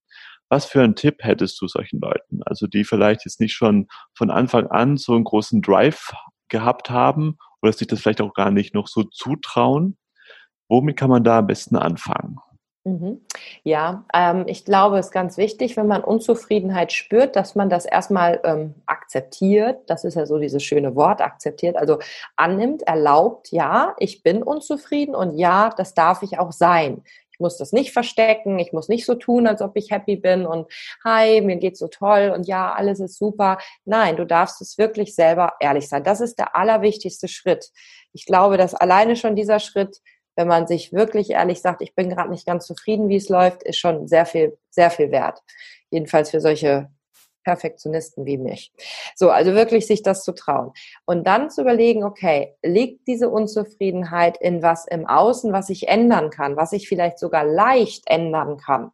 Was 0.49 0.67
für 0.67 0.83
einen 0.83 0.97
Tipp 0.97 1.17
hättest 1.21 1.61
du 1.63 1.69
solchen 1.69 2.01
Leuten? 2.01 2.43
Also 2.45 2.67
die 2.67 2.85
vielleicht 2.85 3.25
jetzt 3.25 3.41
nicht 3.41 3.55
schon 3.55 3.87
von 4.15 4.31
Anfang 4.31 4.67
an 4.67 4.97
so 4.97 5.15
einen 5.15 5.25
großen 5.25 5.63
Drive 5.63 6.13
gehabt 6.49 6.91
haben 6.91 7.39
oder 7.63 7.73
sich 7.73 7.87
das 7.87 8.01
vielleicht 8.01 8.21
auch 8.21 8.35
gar 8.35 8.51
nicht 8.51 8.75
noch 8.75 8.89
so 8.89 9.05
zutrauen. 9.05 9.97
Womit 10.69 10.97
kann 10.97 11.11
man 11.11 11.25
da 11.25 11.39
am 11.39 11.47
besten 11.47 11.77
anfangen? 11.77 12.37
Mhm. 12.85 13.25
Ja, 13.63 14.05
ähm, 14.13 14.45
ich 14.49 14.65
glaube, 14.65 14.99
es 14.99 15.07
ist 15.07 15.13
ganz 15.13 15.37
wichtig, 15.37 15.77
wenn 15.77 15.87
man 15.87 16.03
Unzufriedenheit 16.03 16.93
spürt, 16.93 17.37
dass 17.37 17.55
man 17.55 17.71
das 17.71 17.85
erstmal 17.85 18.41
ähm, 18.43 18.75
akzeptiert. 18.87 19.89
Das 19.89 20.03
ist 20.05 20.17
ja 20.17 20.27
so 20.27 20.39
dieses 20.39 20.65
schöne 20.65 20.97
Wort, 20.97 21.21
akzeptiert. 21.21 21.77
Also 21.77 22.01
annimmt, 22.35 22.83
erlaubt, 22.83 23.53
ja, 23.53 23.95
ich 23.99 24.25
bin 24.25 24.43
unzufrieden 24.43 25.15
und 25.15 25.39
ja, 25.39 25.71
das 25.77 25.95
darf 25.95 26.25
ich 26.25 26.41
auch 26.41 26.51
sein. 26.51 27.05
Ich 27.31 27.39
muss 27.39 27.57
das 27.57 27.73
nicht 27.73 27.93
verstecken, 27.93 28.59
ich 28.59 28.73
muss 28.73 28.89
nicht 28.89 29.07
so 29.07 29.15
tun, 29.15 29.47
als 29.47 29.63
ob 29.63 29.77
ich 29.77 29.93
happy 29.93 30.17
bin 30.17 30.45
und 30.45 30.67
hi, 31.05 31.41
mir 31.41 31.57
geht's 31.57 31.79
so 31.79 31.87
toll 31.87 32.33
und 32.35 32.49
ja, 32.49 32.73
alles 32.73 32.99
ist 32.99 33.17
super. 33.17 33.59
Nein, 33.85 34.17
du 34.17 34.27
darfst 34.27 34.61
es 34.61 34.77
wirklich 34.77 35.15
selber 35.15 35.53
ehrlich 35.61 35.89
sein. 35.89 36.03
Das 36.03 36.21
ist 36.21 36.39
der 36.39 36.57
allerwichtigste 36.57 37.29
Schritt. 37.29 37.71
Ich 38.13 38.27
glaube, 38.27 38.57
dass 38.57 38.75
alleine 38.75 39.15
schon 39.15 39.37
dieser 39.37 39.61
Schritt 39.61 40.01
wenn 40.37 40.49
man 40.49 40.67
sich 40.67 40.93
wirklich 40.93 41.31
ehrlich 41.31 41.61
sagt, 41.61 41.83
ich 41.83 41.95
bin 41.95 42.09
gerade 42.09 42.31
nicht 42.31 42.47
ganz 42.47 42.67
zufrieden, 42.67 43.09
wie 43.09 43.17
es 43.17 43.29
läuft, 43.29 43.63
ist 43.63 43.79
schon 43.79 44.09
sehr 44.09 44.27
viel, 44.27 44.57
sehr 44.71 44.91
viel 44.91 45.11
wert. 45.11 45.43
Jedenfalls 45.91 46.31
für 46.31 46.41
solche 46.41 46.89
Perfektionisten 47.45 48.25
wie 48.25 48.39
mich. 48.39 48.73
So, 49.15 49.31
also 49.31 49.55
wirklich 49.55 49.87
sich 49.87 50.03
das 50.03 50.25
zu 50.25 50.33
trauen. 50.33 50.73
Und 51.05 51.27
dann 51.27 51.51
zu 51.51 51.63
überlegen, 51.63 52.05
okay, 52.05 52.55
liegt 52.63 53.07
diese 53.07 53.29
Unzufriedenheit 53.29 54.37
in 54.41 54.63
was 54.63 54.87
im 54.87 55.07
Außen, 55.07 55.53
was 55.53 55.69
ich 55.69 55.89
ändern 55.89 56.31
kann, 56.31 56.57
was 56.57 56.73
ich 56.73 56.89
vielleicht 56.89 57.19
sogar 57.19 57.45
leicht 57.45 58.05
ändern 58.07 58.59
kann, 58.59 58.93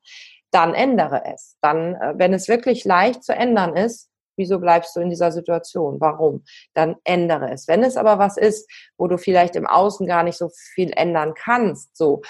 dann 0.50 0.75
ändere 0.75 1.23
es. 1.26 1.57
Dann, 1.61 1.95
äh, 1.95 2.14
wenn 2.16 2.33
es 2.33 2.49
wirklich 2.49 2.85
leicht 2.85 3.23
zu 3.23 3.35
ändern 3.35 3.76
ist, 3.76 4.07
wieso 4.38 4.59
bleibst 4.59 4.97
du 4.97 5.00
in 5.00 5.11
dieser 5.11 5.33
Situation? 5.33 6.00
Warum? 6.00 6.45
Dann 6.75 6.97
ändere 7.04 7.52
es. 7.52 7.68
Wenn 7.68 7.83
es 7.83 7.97
aber 7.97 8.18
was 8.18 8.37
ist, 8.37 8.71
wo 8.97 9.07
du 9.07 9.18
vielleicht 9.18 9.57
im 9.57 9.66
Außen 9.66 10.07
gar 10.07 10.23
nicht 10.23 10.38
so 10.38 10.50
viel 10.75 10.92
ändern 10.97 11.35
kannst, 11.35 11.97
so, 11.97 12.23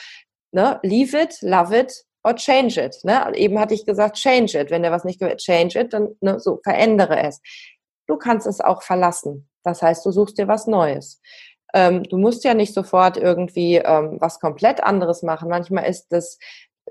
ne, 0.52 0.80
leave 0.82 1.16
it, 1.16 1.40
love 1.42 1.78
it, 1.78 2.04
or 2.24 2.34
change 2.34 2.80
it. 2.80 2.96
Ne? 3.04 3.32
Eben 3.34 3.58
hatte 3.58 3.74
ich 3.74 3.86
gesagt, 3.86 4.16
change 4.16 4.58
it. 4.58 4.70
Wenn 4.70 4.82
der 4.82 4.92
was 4.92 5.04
nicht 5.04 5.20
gehört, 5.20 5.40
change 5.40 5.80
it, 5.80 5.92
dann 5.92 6.16
ne, 6.20 6.38
so 6.40 6.60
verändere 6.62 7.22
es. 7.22 7.40
Du 8.06 8.16
kannst 8.16 8.46
es 8.46 8.60
auch 8.60 8.82
verlassen. 8.82 9.48
Das 9.62 9.82
heißt, 9.82 10.04
du 10.04 10.10
suchst 10.10 10.38
dir 10.38 10.48
was 10.48 10.66
Neues. 10.66 11.20
Ähm, 11.74 12.02
du 12.04 12.16
musst 12.16 12.44
ja 12.44 12.54
nicht 12.54 12.72
sofort 12.72 13.16
irgendwie 13.18 13.76
ähm, 13.76 14.16
was 14.20 14.40
komplett 14.40 14.82
anderes 14.82 15.22
machen. 15.22 15.50
Manchmal 15.50 15.84
ist 15.84 16.08
das 16.10 16.38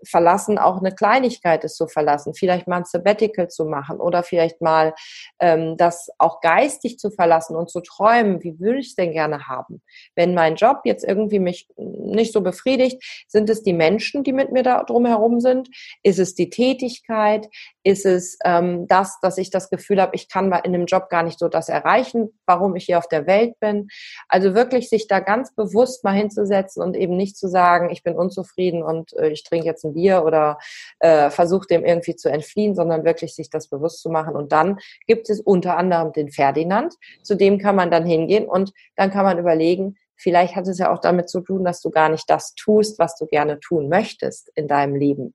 verlassen 0.05 0.57
auch 0.57 0.77
eine 0.77 0.93
Kleinigkeit 0.93 1.63
ist 1.63 1.75
zu 1.75 1.87
verlassen, 1.87 2.33
vielleicht 2.33 2.67
mal 2.67 2.77
ein 2.77 2.85
Sabbatical 2.85 3.49
zu 3.49 3.65
machen 3.65 3.99
oder 3.99 4.23
vielleicht 4.23 4.61
mal 4.61 4.93
ähm, 5.39 5.77
das 5.77 6.09
auch 6.17 6.41
geistig 6.41 6.99
zu 6.99 7.11
verlassen 7.11 7.55
und 7.55 7.69
zu 7.69 7.81
träumen, 7.81 8.43
wie 8.43 8.59
würde 8.59 8.79
ich 8.79 8.87
es 8.87 8.95
denn 8.95 9.11
gerne 9.11 9.47
haben? 9.47 9.81
Wenn 10.15 10.33
mein 10.33 10.55
Job 10.55 10.81
jetzt 10.85 11.03
irgendwie 11.03 11.39
mich 11.39 11.67
nicht 11.77 12.33
so 12.33 12.41
befriedigt, 12.41 13.03
sind 13.27 13.49
es 13.49 13.63
die 13.63 13.73
Menschen, 13.73 14.23
die 14.23 14.33
mit 14.33 14.51
mir 14.51 14.63
da 14.63 14.83
drumherum 14.83 15.39
sind? 15.39 15.69
Ist 16.03 16.19
es 16.19 16.35
die 16.35 16.49
Tätigkeit? 16.49 17.47
Ist 17.83 18.05
es 18.05 18.37
ähm, 18.43 18.87
das, 18.87 19.19
dass 19.21 19.37
ich 19.37 19.49
das 19.49 19.69
Gefühl 19.69 20.01
habe, 20.01 20.15
ich 20.15 20.29
kann 20.29 20.51
in 20.63 20.73
dem 20.73 20.85
Job 20.85 21.09
gar 21.09 21.23
nicht 21.23 21.39
so 21.39 21.47
das 21.47 21.69
erreichen, 21.69 22.29
warum 22.45 22.75
ich 22.75 22.85
hier 22.85 22.97
auf 22.97 23.07
der 23.07 23.27
Welt 23.27 23.59
bin? 23.59 23.87
Also 24.27 24.55
wirklich 24.55 24.89
sich 24.89 25.07
da 25.07 25.19
ganz 25.19 25.53
bewusst 25.55 26.03
mal 26.03 26.13
hinzusetzen 26.13 26.81
und 26.83 26.95
eben 26.95 27.15
nicht 27.15 27.37
zu 27.37 27.47
sagen, 27.47 27.89
ich 27.89 28.03
bin 28.03 28.15
unzufrieden 28.15 28.83
und 28.83 29.13
äh, 29.13 29.29
ich 29.29 29.43
trinke 29.43 29.65
jetzt 29.65 29.83
ein 29.87 29.93
Bier 29.93 30.23
oder 30.23 30.57
äh, 30.99 31.29
versucht 31.29 31.69
dem 31.69 31.85
irgendwie 31.85 32.15
zu 32.15 32.29
entfliehen, 32.29 32.75
sondern 32.75 33.05
wirklich 33.05 33.35
sich 33.35 33.49
das 33.49 33.67
bewusst 33.67 34.01
zu 34.01 34.09
machen. 34.09 34.35
Und 34.35 34.51
dann 34.51 34.77
gibt 35.07 35.29
es 35.29 35.39
unter 35.39 35.77
anderem 35.77 36.13
den 36.13 36.29
Ferdinand, 36.29 36.93
zu 37.23 37.35
dem 37.35 37.57
kann 37.57 37.75
man 37.75 37.91
dann 37.91 38.05
hingehen 38.05 38.45
und 38.45 38.71
dann 38.95 39.11
kann 39.11 39.25
man 39.25 39.39
überlegen, 39.39 39.95
vielleicht 40.15 40.55
hat 40.55 40.67
es 40.67 40.79
ja 40.79 40.91
auch 40.91 40.99
damit 40.99 41.29
zu 41.29 41.41
tun, 41.41 41.63
dass 41.63 41.81
du 41.81 41.89
gar 41.89 42.09
nicht 42.09 42.29
das 42.29 42.53
tust, 42.55 42.99
was 42.99 43.15
du 43.15 43.25
gerne 43.25 43.59
tun 43.59 43.89
möchtest 43.89 44.51
in 44.55 44.67
deinem 44.67 44.95
Leben. 44.95 45.33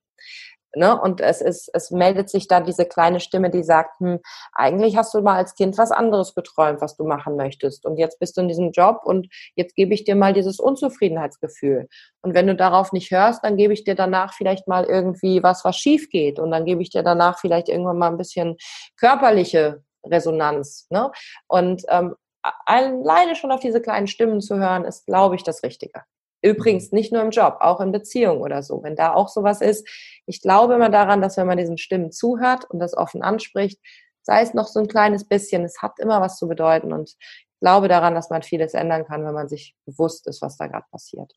Ne? 0.74 0.98
Und 0.98 1.20
es 1.20 1.40
ist, 1.40 1.70
es 1.74 1.90
meldet 1.90 2.30
sich 2.30 2.48
da 2.48 2.60
diese 2.60 2.86
kleine 2.86 3.20
Stimme, 3.20 3.50
die 3.50 3.62
sagt, 3.62 4.00
hm, 4.00 4.20
eigentlich 4.52 4.96
hast 4.96 5.12
du 5.14 5.20
mal 5.20 5.36
als 5.36 5.54
Kind 5.54 5.76
was 5.78 5.90
anderes 5.90 6.34
geträumt, 6.34 6.80
was 6.80 6.96
du 6.96 7.04
machen 7.04 7.36
möchtest. 7.36 7.84
Und 7.84 7.98
jetzt 7.98 8.18
bist 8.18 8.36
du 8.36 8.40
in 8.40 8.48
diesem 8.48 8.70
Job 8.72 9.00
und 9.04 9.28
jetzt 9.54 9.74
gebe 9.74 9.92
ich 9.94 10.04
dir 10.04 10.16
mal 10.16 10.32
dieses 10.32 10.58
Unzufriedenheitsgefühl. 10.58 11.88
Und 12.22 12.34
wenn 12.34 12.46
du 12.46 12.54
darauf 12.54 12.92
nicht 12.92 13.10
hörst, 13.10 13.44
dann 13.44 13.56
gebe 13.56 13.72
ich 13.72 13.84
dir 13.84 13.94
danach 13.94 14.34
vielleicht 14.34 14.66
mal 14.68 14.84
irgendwie 14.84 15.42
was, 15.42 15.64
was 15.64 15.76
schief 15.76 16.08
geht. 16.08 16.38
Und 16.38 16.50
dann 16.50 16.64
gebe 16.64 16.82
ich 16.82 16.90
dir 16.90 17.02
danach 17.02 17.38
vielleicht 17.38 17.68
irgendwann 17.68 17.98
mal 17.98 18.10
ein 18.10 18.18
bisschen 18.18 18.56
körperliche 18.96 19.82
Resonanz. 20.04 20.86
Ne? 20.90 21.10
Und 21.48 21.82
ähm, 21.88 22.14
alleine 22.66 23.36
schon 23.36 23.52
auf 23.52 23.60
diese 23.60 23.80
kleinen 23.80 24.06
Stimmen 24.06 24.40
zu 24.40 24.56
hören, 24.56 24.84
ist, 24.84 25.06
glaube 25.06 25.36
ich, 25.36 25.44
das 25.44 25.62
Richtige. 25.62 26.02
Übrigens 26.42 26.92
nicht 26.92 27.12
nur 27.12 27.22
im 27.22 27.30
Job, 27.30 27.58
auch 27.60 27.80
in 27.80 27.92
Beziehungen 27.92 28.42
oder 28.42 28.62
so. 28.62 28.82
Wenn 28.82 28.96
da 28.96 29.14
auch 29.14 29.28
sowas 29.28 29.60
ist, 29.60 29.88
ich 30.26 30.42
glaube 30.42 30.74
immer 30.74 30.90
daran, 30.90 31.22
dass 31.22 31.36
wenn 31.36 31.46
man 31.46 31.58
diesen 31.58 31.78
Stimmen 31.78 32.10
zuhört 32.10 32.68
und 32.68 32.80
das 32.80 32.96
offen 32.96 33.22
anspricht, 33.22 33.80
sei 34.22 34.42
es 34.42 34.54
noch 34.54 34.66
so 34.66 34.80
ein 34.80 34.88
kleines 34.88 35.24
bisschen, 35.26 35.64
es 35.64 35.82
hat 35.82 35.98
immer 35.98 36.20
was 36.20 36.38
zu 36.38 36.48
bedeuten 36.48 36.92
und 36.92 37.10
ich 37.10 37.16
glaube 37.60 37.88
daran, 37.88 38.14
dass 38.14 38.30
man 38.30 38.42
vieles 38.42 38.74
ändern 38.74 39.04
kann, 39.04 39.24
wenn 39.24 39.34
man 39.34 39.48
sich 39.48 39.76
bewusst 39.86 40.26
ist, 40.26 40.42
was 40.42 40.56
da 40.56 40.66
gerade 40.66 40.86
passiert. 40.90 41.32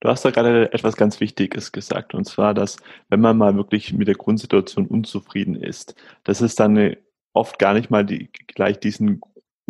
Du 0.00 0.08
hast 0.08 0.24
da 0.24 0.30
gerade 0.30 0.72
etwas 0.72 0.96
ganz 0.96 1.20
Wichtiges 1.20 1.70
gesagt, 1.70 2.14
und 2.14 2.24
zwar, 2.24 2.54
dass 2.54 2.78
wenn 3.08 3.20
man 3.20 3.38
mal 3.38 3.54
wirklich 3.54 3.92
mit 3.92 4.08
der 4.08 4.16
Grundsituation 4.16 4.86
unzufrieden 4.86 5.54
ist, 5.54 5.94
dass 6.24 6.40
es 6.40 6.56
dann 6.56 6.96
oft 7.32 7.58
gar 7.58 7.74
nicht 7.74 7.90
mal 7.90 8.04
die, 8.04 8.30
gleich 8.48 8.80
diesen 8.80 9.20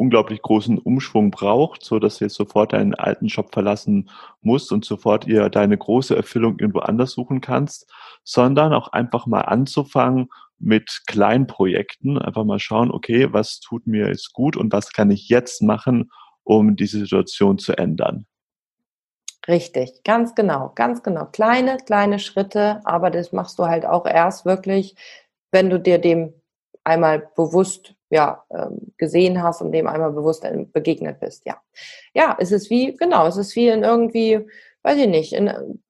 unglaublich 0.01 0.41
großen 0.41 0.79
Umschwung 0.79 1.31
braucht, 1.31 1.85
so 1.85 1.99
dass 1.99 2.19
du 2.19 2.25
jetzt 2.25 2.35
sofort 2.35 2.73
deinen 2.73 2.95
alten 2.95 3.27
Job 3.27 3.53
verlassen 3.53 4.09
musst 4.41 4.73
und 4.73 4.85
sofort 4.85 5.27
ihr 5.27 5.51
deine 5.51 5.77
große 5.77 6.17
Erfüllung 6.17 6.59
irgendwo 6.59 6.81
anders 6.81 7.13
suchen 7.13 7.41
kannst, 7.41 7.93
sondern 8.25 8.73
auch 8.73 8.89
einfach 8.89 9.27
mal 9.27 9.43
anzufangen 9.43 10.29
mit 10.59 11.03
kleinen 11.07 11.47
Projekten, 11.47 12.19
einfach 12.19 12.45
mal 12.45 12.59
schauen, 12.59 12.91
okay, 12.91 13.33
was 13.33 13.61
tut 13.61 13.87
mir 13.87 14.09
jetzt 14.09 14.33
gut 14.33 14.57
und 14.57 14.73
was 14.73 14.93
kann 14.93 15.11
ich 15.11 15.29
jetzt 15.29 15.63
machen, 15.63 16.11
um 16.45 16.77
diese 16.77 16.99
Situation 16.99 17.59
zu 17.59 17.77
ändern. 17.77 18.27
Richtig, 19.49 20.03
ganz 20.05 20.35
genau, 20.35 20.73
ganz 20.75 21.03
genau. 21.03 21.27
Kleine, 21.27 21.79
kleine 21.79 22.19
Schritte, 22.19 22.81
aber 22.85 23.11
das 23.11 23.33
machst 23.33 23.59
du 23.59 23.67
halt 23.67 23.87
auch 23.87 24.07
erst 24.07 24.45
wirklich, 24.45 24.97
wenn 25.51 25.71
du 25.71 25.79
dir 25.79 25.99
dem 25.99 26.35
einmal 26.85 27.31
bewusst 27.37 27.95
ja, 28.11 28.45
ähm, 28.51 28.93
gesehen 28.99 29.43
hast 29.43 29.63
und 29.63 29.73
dem 29.73 29.87
einmal 29.87 30.13
bewusst 30.13 30.47
begegnet 30.73 31.21
bist, 31.21 31.47
ja. 31.47 31.61
Ja, 32.15 32.37
es 32.39 32.53
ist 32.53 32.69
wie, 32.69 32.97
genau, 32.97 33.27
es 33.27 33.37
ist 33.37 33.55
wie 33.57 33.69
in 33.69 33.85
irgendwie, 33.85 34.41
weiß 34.83 34.99
ich 34.99 35.07
nicht, 35.07 35.33
in, 35.33 35.81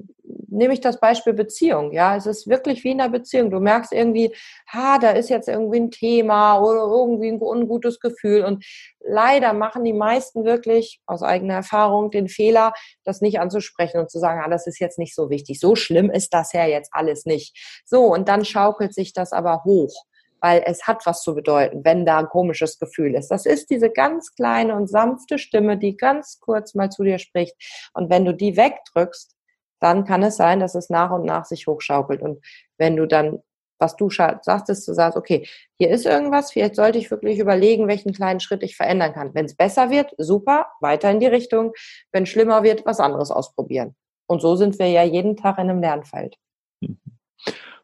nehme 0.51 0.75
ich 0.75 0.81
das 0.81 1.01
Beispiel 1.01 1.33
Beziehung, 1.33 1.93
ja, 1.93 2.17
es 2.17 2.27
ist 2.27 2.49
wirklich 2.49 2.85
wie 2.85 2.91
in 2.91 3.01
einer 3.01 3.11
Beziehung. 3.11 3.51
Du 3.51 3.61
merkst 3.61 3.93
irgendwie, 3.93 4.35
ha, 4.69 4.99
da 4.99 5.11
ist 5.13 5.31
jetzt 5.31 5.49
irgendwie 5.49 5.81
ein 5.81 5.91
Thema 5.91 6.59
oder 6.61 6.81
irgendwie 6.81 7.29
ein 7.29 7.41
ungutes 7.41 8.01
Gefühl 8.01 8.45
und 8.45 8.65
leider 9.01 9.53
machen 9.53 9.85
die 9.85 9.93
meisten 9.93 10.45
wirklich 10.45 11.01
aus 11.07 11.23
eigener 11.23 11.55
Erfahrung 11.55 12.11
den 12.11 12.29
Fehler, 12.29 12.73
das 13.05 13.21
nicht 13.21 13.41
anzusprechen 13.41 14.01
und 14.01 14.11
zu 14.11 14.19
sagen, 14.19 14.41
ah, 14.45 14.51
das 14.51 14.67
ist 14.67 14.81
jetzt 14.81 14.99
nicht 14.99 15.15
so 15.15 15.31
wichtig. 15.31 15.61
So 15.61 15.77
schlimm 15.77 16.11
ist 16.11 16.35
das 16.35 16.53
ja 16.53 16.67
jetzt 16.67 16.91
alles 16.93 17.25
nicht. 17.25 17.57
So, 17.87 18.05
und 18.13 18.29
dann 18.29 18.45
schaukelt 18.45 18.95
sich 18.95 19.13
das 19.13 19.33
aber 19.33 19.63
hoch 19.65 20.05
weil 20.41 20.63
es 20.67 20.87
hat 20.87 21.05
was 21.07 21.23
zu 21.23 21.35
bedeuten, 21.35 21.85
wenn 21.85 22.07
da 22.07 22.19
ein 22.19 22.29
komisches 22.29 22.79
Gefühl 22.79 23.15
ist. 23.15 23.29
Das 23.29 23.47
ist 23.47 23.71
diese 23.71 23.91
ganz 23.91 24.35
kleine 24.35 24.75
und 24.75 24.89
sanfte 24.89 25.39
Stimme, 25.39 25.77
die 25.77 25.97
ganz 25.97 26.41
kurz 26.41 26.75
mal 26.75 26.91
zu 26.91 27.05
dir 27.05 27.19
spricht. 27.19 27.55
Und 27.95 28.11
wenn 28.11 28.25
du 28.25 28.35
die 28.35 28.57
wegdrückst, 28.57 29.37
dann 29.81 30.05
kann 30.05 30.23
es 30.23 30.37
sein, 30.37 30.61
dass 30.61 30.75
es 30.75 30.91
nach 30.91 31.11
und 31.11 31.25
nach 31.25 31.45
sich 31.45 31.67
hochschaukelt. 31.67 32.23
Und 32.23 32.45
wenn 32.79 32.97
du 32.97 33.07
dann, 33.07 33.41
was 33.79 33.97
du 33.97 34.11
sagtest, 34.11 34.87
du 34.87 34.93
sagst, 34.93 35.17
okay, 35.17 35.49
hier 35.79 35.91
ist 35.91 36.05
irgendwas, 36.05 36.53
vielleicht 36.53 36.77
sollte 36.77 36.99
ich 36.99 37.11
wirklich 37.11 37.39
überlegen, 37.39 37.89
welchen 37.89 38.13
kleinen 38.13 38.41
Schritt 38.41 38.63
ich 38.63 38.77
verändern 38.77 39.15
kann. 39.15 39.35
Wenn 39.35 39.47
es 39.47 39.57
besser 39.57 39.91
wird, 39.91 40.13
super, 40.19 40.67
weiter 40.81 41.11
in 41.11 41.21
die 41.21 41.27
Richtung. 41.27 41.73
Wenn 42.13 42.27
schlimmer 42.27 42.63
wird, 42.63 42.85
was 42.85 43.01
anderes 43.01 43.31
ausprobieren. 43.31 43.97
Und 44.27 44.43
so 44.43 44.55
sind 44.55 44.79
wir 44.79 44.89
ja 44.89 45.03
jeden 45.03 45.37
Tag 45.37 45.59
in 45.59 45.71
einem 45.71 45.81
Lernfeld. 45.81 46.37
Mhm. 46.81 47.01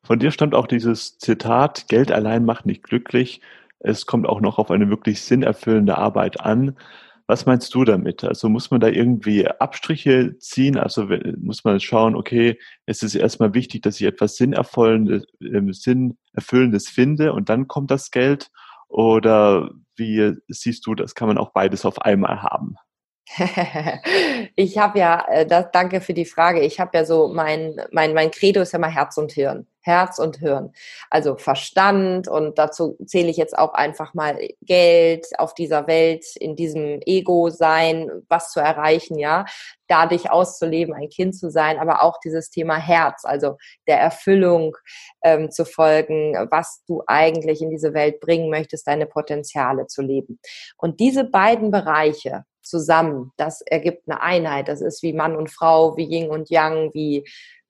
Von 0.06 0.20
dir 0.20 0.30
stammt 0.30 0.54
auch 0.54 0.68
dieses 0.68 1.18
Zitat, 1.18 1.88
Geld 1.88 2.12
allein 2.12 2.44
macht 2.44 2.64
nicht 2.64 2.84
glücklich. 2.84 3.40
Es 3.80 4.06
kommt 4.06 4.28
auch 4.28 4.40
noch 4.40 4.58
auf 4.60 4.70
eine 4.70 4.88
wirklich 4.88 5.20
sinnerfüllende 5.20 5.98
Arbeit 5.98 6.40
an. 6.40 6.76
Was 7.26 7.44
meinst 7.44 7.74
du 7.74 7.84
damit? 7.84 8.22
Also 8.22 8.48
muss 8.48 8.70
man 8.70 8.78
da 8.78 8.86
irgendwie 8.86 9.48
Abstriche 9.48 10.38
ziehen? 10.38 10.76
Also 10.76 11.08
muss 11.40 11.64
man 11.64 11.80
schauen, 11.80 12.14
okay, 12.14 12.56
es 12.86 13.02
ist 13.02 13.16
erstmal 13.16 13.52
wichtig, 13.52 13.82
dass 13.82 14.00
ich 14.00 14.06
etwas 14.06 14.36
Sinnerfüllendes, 14.36 15.24
äh, 15.40 15.72
Sinnerfüllendes 15.72 16.88
finde 16.88 17.32
und 17.32 17.48
dann 17.48 17.66
kommt 17.66 17.90
das 17.90 18.12
Geld? 18.12 18.52
Oder 18.86 19.70
wie 19.96 20.34
siehst 20.46 20.86
du, 20.86 20.94
das 20.94 21.16
kann 21.16 21.26
man 21.26 21.36
auch 21.36 21.50
beides 21.50 21.84
auf 21.84 22.00
einmal 22.02 22.42
haben? 22.42 22.76
ich 24.54 24.78
habe 24.78 25.00
ja, 25.00 25.26
äh, 25.28 25.46
das, 25.46 25.66
danke 25.72 26.00
für 26.00 26.14
die 26.14 26.24
Frage. 26.24 26.60
Ich 26.60 26.78
habe 26.78 26.96
ja 26.96 27.04
so 27.04 27.26
mein, 27.26 27.74
mein, 27.90 28.14
mein 28.14 28.30
Credo 28.30 28.60
ist 28.60 28.72
ja 28.72 28.78
mal 28.78 28.92
Herz 28.92 29.16
und 29.16 29.32
Hirn. 29.32 29.66
Herz 29.86 30.18
und 30.18 30.38
Hirn. 30.38 30.72
Also 31.10 31.36
Verstand 31.36 32.28
und 32.28 32.58
dazu 32.58 32.98
zähle 33.06 33.28
ich 33.28 33.36
jetzt 33.36 33.56
auch 33.56 33.72
einfach 33.72 34.14
mal 34.14 34.38
Geld 34.62 35.26
auf 35.38 35.54
dieser 35.54 35.86
Welt, 35.86 36.24
in 36.36 36.56
diesem 36.56 37.00
Ego-Sein, 37.06 38.10
was 38.28 38.50
zu 38.50 38.60
erreichen, 38.60 39.18
ja, 39.18 39.44
dadurch 39.88 40.30
auszuleben, 40.30 40.94
ein 40.94 41.08
Kind 41.08 41.36
zu 41.36 41.48
sein, 41.48 41.78
aber 41.78 42.02
auch 42.02 42.18
dieses 42.24 42.50
Thema 42.50 42.76
Herz, 42.76 43.24
also 43.24 43.56
der 43.86 44.00
Erfüllung 44.00 44.76
ähm, 45.22 45.50
zu 45.50 45.64
folgen, 45.64 46.34
was 46.50 46.82
du 46.88 47.02
eigentlich 47.06 47.62
in 47.62 47.70
diese 47.70 47.94
Welt 47.94 48.18
bringen 48.18 48.50
möchtest, 48.50 48.88
deine 48.88 49.06
Potenziale 49.06 49.86
zu 49.86 50.02
leben. 50.02 50.40
Und 50.76 50.98
diese 50.98 51.24
beiden 51.24 51.70
Bereiche, 51.70 52.44
zusammen. 52.66 53.32
Das 53.36 53.62
ergibt 53.62 54.08
eine 54.08 54.20
Einheit. 54.20 54.68
Das 54.68 54.80
ist 54.80 55.02
wie 55.02 55.12
Mann 55.12 55.36
und 55.36 55.50
Frau, 55.50 55.96
wie 55.96 56.04
Yin 56.04 56.30
und 56.30 56.50
Yang, 56.50 56.92
wie 56.94 57.24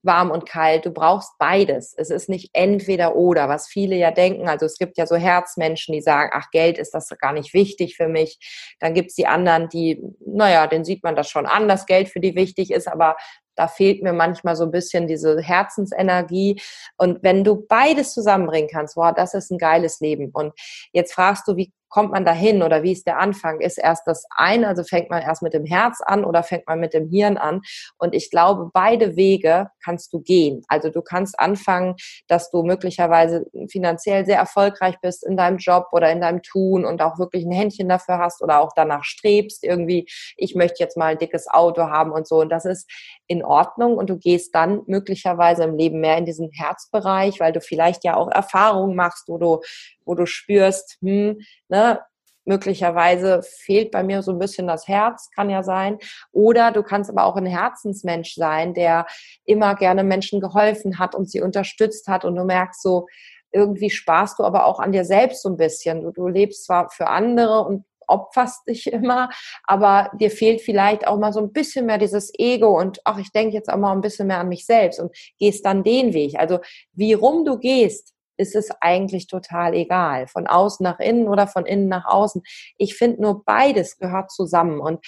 warm 0.07 0.31
und 0.31 0.47
kalt. 0.47 0.87
Du 0.87 0.91
brauchst 0.91 1.37
beides. 1.39 1.95
Es 1.97 2.11
ist 2.11 2.29
nicht 2.29 2.51
entweder 2.53 3.17
oder, 3.17 3.49
was 3.49 3.69
viele 3.69 3.97
ja 3.97 4.11
denken. 4.11 4.49
Also 4.49 4.67
es 4.67 4.79
gibt 4.79 4.97
ja 4.97 5.07
so 5.07 5.17
Herzmenschen, 5.17 5.93
die 5.93 6.01
sagen, 6.01 6.31
ach, 6.33 6.51
Geld 6.51 6.79
ist 6.79 6.93
das 6.93 7.09
gar 7.21 7.33
nicht 7.33 7.53
wichtig 7.53 7.97
für 7.97 8.09
mich. 8.09 8.39
Dann 8.81 8.95
gibt 8.95 9.11
es 9.11 9.17
die 9.17 9.27
anderen, 9.27 9.69
die, 9.69 10.03
naja, 10.25 10.67
den 10.67 10.85
sieht 10.85 11.03
man 11.03 11.17
das 11.17 11.29
schon 11.29 11.47
an, 11.47 11.69
dass 11.69 11.87
Geld 11.87 12.09
für 12.09 12.21
die 12.21 12.35
wichtig 12.35 12.71
ist, 12.71 12.89
aber 12.89 13.17
da 13.57 13.69
fehlt 13.69 14.03
mir 14.03 14.13
manchmal 14.13 14.55
so 14.55 14.65
ein 14.65 14.71
bisschen 14.71 15.07
diese 15.09 15.41
Herzensenergie. 15.41 16.61
Und 16.97 17.23
wenn 17.23 17.43
du 17.43 17.67
beides 17.67 18.13
zusammenbringen 18.13 18.71
kannst, 18.71 18.97
wow, 18.97 19.13
das 19.15 19.35
ist 19.35 19.51
ein 19.51 19.59
geiles 19.59 20.01
Leben. 20.01 20.31
Und 20.33 20.53
jetzt 20.93 21.15
fragst 21.15 21.49
du, 21.49 21.57
wie 21.57 21.73
kommt 21.89 22.13
man 22.13 22.25
dahin 22.25 22.63
oder 22.63 22.83
wie 22.83 22.93
ist 22.93 23.07
der 23.07 23.19
Anfang? 23.19 23.61
Ist 23.61 23.79
erst 23.79 24.07
das 24.07 24.27
eine, 24.37 24.69
also 24.69 24.85
fängt 24.85 25.09
man 25.09 25.23
erst 25.23 25.43
mit 25.43 25.55
dem 25.55 25.65
Herz 25.65 26.01
an 26.05 26.25
oder 26.25 26.43
fängt 26.43 26.67
man 26.67 26.81
mit 26.81 26.93
dem 26.93 27.09
Hirn 27.09 27.39
an? 27.39 27.63
Und 27.97 28.15
ich 28.15 28.31
glaube, 28.31 28.71
beide 28.73 29.17
Wege 29.17 29.71
kannst 29.87 30.13
du 30.13 30.21
gehen. 30.21 30.63
Also 30.67 30.91
du 30.91 31.01
kannst 31.01 31.39
anfangen, 31.39 31.95
dass 32.27 32.51
du 32.51 32.65
möglicherweise 32.65 33.47
finanziell 33.71 34.27
sehr 34.27 34.39
erfolgreich 34.39 34.97
bist 35.01 35.25
in 35.25 35.37
deinem 35.37 35.59
Job 35.59 35.87
oder 35.93 36.11
in 36.11 36.21
deinem 36.21 36.43
Tun 36.43 36.85
und 36.85 37.01
auch 37.03 37.19
wirklich 37.19 37.45
ein 37.45 37.53
Händchen 37.53 37.89
dafür 37.89 38.19
hast 38.19 38.43
oder 38.43 38.61
auch 38.61 38.73
danach 38.75 39.05
strebst 39.05 39.63
irgendwie, 39.63 40.09
ich 40.37 40.57
möchte 40.57 40.83
jetzt 40.83 40.97
mal 40.97 41.13
ein 41.13 41.19
dickes 41.19 41.47
Auto 41.49 41.83
haben 41.83 42.11
und 42.11 42.27
so. 42.27 42.41
Und 42.41 42.49
das 42.49 42.65
ist 42.65 42.91
in 43.29 43.45
Ordnung 43.45 43.97
und 43.97 44.11
du 44.11 44.19
gehst 44.19 44.55
dann 44.55 44.83
möglicherweise 44.87 45.65
im 45.65 45.77
Leben 45.77 46.01
mehr 46.01 46.19
in 46.19 46.27
diesen 46.27 46.51
Herzbereich, 46.51 47.39
weil 47.39 47.53
du 47.53 47.61
vielleicht 47.61 48.03
ja 48.03 48.17
auch 48.17 48.31
Erfahrungen 48.31 48.97
machst, 48.97 49.29
wo 49.29 49.39
du, 49.39 49.61
wo 50.05 50.15
du 50.17 50.27
spürst, 50.27 50.99
hm, 51.01 51.39
ne, 51.69 52.01
möglicherweise 52.47 53.43
fehlt 53.43 53.91
bei 53.91 54.03
mir 54.03 54.23
so 54.23 54.33
ein 54.33 54.39
bisschen 54.39 54.67
das 54.67 54.89
Herz, 54.89 55.31
kann 55.35 55.51
ja 55.51 55.63
sein. 55.63 55.99
Oder 56.33 56.73
du 56.73 56.83
kannst 56.83 57.11
aber 57.11 57.25
auch 57.25 57.37
ein 57.37 57.47
Herzensmensch 57.47 58.35
sein, 58.35 58.73
der 58.73 59.07
immer 59.45 59.75
gerne 59.75 60.05
Menschen 60.05 60.41
geholfen 60.41 60.99
hat 60.99 61.15
und 61.15 61.31
sie 61.31 61.43
unterstützt 61.43 62.09
hat 62.09 62.25
und 62.25 62.37
du 62.37 62.45
merkst 62.45 62.81
so, 62.81 63.07
irgendwie 63.53 63.91
sparst 63.91 64.39
du 64.39 64.45
aber 64.45 64.67
auch 64.67 64.81
an 64.81 64.93
dir 64.93 65.05
selbst 65.05 65.43
so 65.43 65.49
ein 65.49 65.57
bisschen. 65.57 66.03
Du, 66.03 66.11
du 66.11 66.29
lebst 66.29 66.65
zwar 66.65 66.91
für 66.91 67.09
andere 67.09 67.63
und 67.63 67.85
opferst 68.07 68.67
dich 68.69 68.87
immer, 68.93 69.31
aber 69.65 70.11
dir 70.19 70.31
fehlt 70.31 70.61
vielleicht 70.61 71.07
auch 71.07 71.19
mal 71.19 71.33
so 71.33 71.41
ein 71.41 71.53
bisschen 71.53 71.87
mehr 71.87 71.99
dieses 71.99 72.33
Ego 72.39 72.79
und 72.79 73.01
ach, 73.05 73.19
ich 73.19 73.33
denke 73.33 73.55
jetzt 73.55 73.69
auch 73.69 73.79
mal 73.79 73.93
ein 73.93 74.01
bisschen 74.01 74.29
mehr 74.29 74.41
an 74.41 74.49
mich 74.49 74.67
selbst 74.67 75.01
und 75.01 75.17
gehst 75.39 75.65
dann 75.65 75.83
den 75.83 76.13
Weg. 76.13 76.39
Also 76.39 76.61
wie 76.93 77.13
rum 77.13 77.45
du 77.45 77.59
gehst, 77.59 78.16
ist 78.37 78.55
es 78.55 78.71
eigentlich 78.81 79.27
total 79.27 79.75
egal. 79.75 80.27
Von 80.27 80.47
außen 80.47 80.85
nach 80.85 80.99
innen 80.99 81.29
oder 81.29 81.47
von 81.47 81.67
innen 81.67 81.89
nach 81.89 82.07
außen. 82.07 82.43
Ich 82.77 82.95
finde 82.95 83.23
nur 83.23 83.45
beides 83.45 83.99
gehört 83.99 84.31
zusammen. 84.31 84.81
Und 84.81 85.05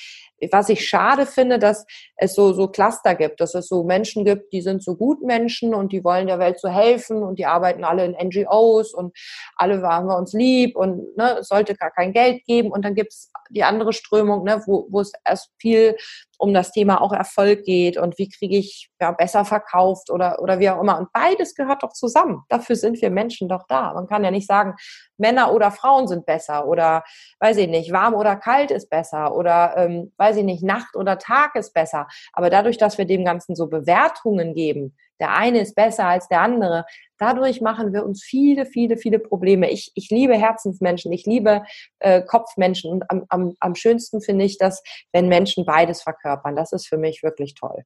was 0.52 0.68
ich 0.68 0.88
schade 0.88 1.26
finde, 1.26 1.58
dass 1.58 1.86
es 2.16 2.34
so, 2.34 2.52
so 2.52 2.68
Cluster 2.68 3.14
gibt, 3.14 3.40
dass 3.40 3.54
es 3.54 3.68
so 3.68 3.84
Menschen 3.84 4.24
gibt, 4.24 4.52
die 4.52 4.62
sind 4.62 4.82
so 4.82 4.96
gut 4.96 5.22
Menschen 5.22 5.74
und 5.74 5.92
die 5.92 6.04
wollen 6.04 6.26
der 6.26 6.38
Welt 6.38 6.60
so 6.60 6.68
helfen 6.68 7.22
und 7.22 7.38
die 7.38 7.46
arbeiten 7.46 7.84
alle 7.84 8.04
in 8.04 8.28
NGOs 8.28 8.94
und 8.94 9.16
alle 9.56 9.82
waren 9.82 10.06
wir 10.06 10.16
uns 10.16 10.32
lieb 10.32 10.76
und 10.76 11.16
ne, 11.16 11.38
es 11.40 11.48
sollte 11.48 11.74
gar 11.74 11.90
kein 11.90 12.12
Geld 12.12 12.44
geben. 12.44 12.70
Und 12.70 12.84
dann 12.84 12.94
gibt 12.94 13.12
es 13.12 13.30
die 13.50 13.64
andere 13.64 13.92
Strömung, 13.92 14.44
ne, 14.44 14.62
wo, 14.66 14.86
wo 14.90 15.00
es 15.00 15.12
erst 15.24 15.50
viel 15.58 15.96
um 16.38 16.54
das 16.54 16.70
Thema 16.70 17.00
auch 17.00 17.12
Erfolg 17.12 17.64
geht 17.64 17.96
und 17.98 18.16
wie 18.16 18.28
kriege 18.28 18.56
ich 18.56 18.90
ja, 19.00 19.10
besser 19.10 19.44
verkauft 19.44 20.08
oder, 20.08 20.40
oder 20.40 20.60
wie 20.60 20.70
auch 20.70 20.80
immer. 20.80 20.98
Und 20.98 21.12
beides 21.12 21.54
gehört 21.54 21.82
doch 21.82 21.92
zusammen. 21.92 22.44
Dafür 22.48 22.76
sind 22.76 23.02
wir 23.02 23.10
Menschen 23.10 23.48
doch 23.48 23.64
da. 23.68 23.92
Man 23.92 24.06
kann 24.06 24.22
ja 24.22 24.30
nicht 24.30 24.46
sagen, 24.46 24.74
Männer 25.16 25.52
oder 25.52 25.72
Frauen 25.72 26.06
sind 26.06 26.26
besser 26.26 26.66
oder 26.66 27.02
weiß 27.40 27.56
ich 27.56 27.68
nicht, 27.68 27.92
warm 27.92 28.14
oder 28.14 28.36
kalt 28.36 28.70
ist 28.70 28.88
besser 28.88 29.34
oder 29.34 29.74
ähm, 29.76 30.12
weiß 30.28 30.36
ich 30.36 30.44
nicht, 30.44 30.62
Nacht 30.62 30.96
oder 30.96 31.18
Tag 31.18 31.54
ist 31.54 31.72
besser. 31.72 32.06
Aber 32.32 32.50
dadurch, 32.50 32.76
dass 32.76 32.98
wir 32.98 33.04
dem 33.04 33.24
Ganzen 33.24 33.56
so 33.56 33.68
Bewertungen 33.68 34.54
geben, 34.54 34.96
der 35.20 35.34
eine 35.34 35.60
ist 35.60 35.74
besser 35.74 36.06
als 36.06 36.28
der 36.28 36.42
andere, 36.42 36.84
dadurch 37.18 37.60
machen 37.60 37.92
wir 37.92 38.04
uns 38.04 38.22
viele, 38.22 38.66
viele, 38.66 38.96
viele 38.96 39.18
Probleme. 39.18 39.70
Ich, 39.70 39.90
ich 39.94 40.10
liebe 40.10 40.36
Herzensmenschen, 40.36 41.12
ich 41.12 41.26
liebe 41.26 41.64
äh, 41.98 42.22
Kopfmenschen 42.22 42.90
und 42.90 43.10
am, 43.10 43.24
am, 43.28 43.56
am 43.60 43.74
schönsten 43.74 44.20
finde 44.20 44.44
ich 44.44 44.58
das, 44.58 44.82
wenn 45.12 45.28
Menschen 45.28 45.64
beides 45.64 46.02
verkörpern. 46.02 46.54
Das 46.54 46.72
ist 46.72 46.86
für 46.86 46.98
mich 46.98 47.22
wirklich 47.22 47.54
toll. 47.54 47.82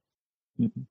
Mhm. 0.57 0.87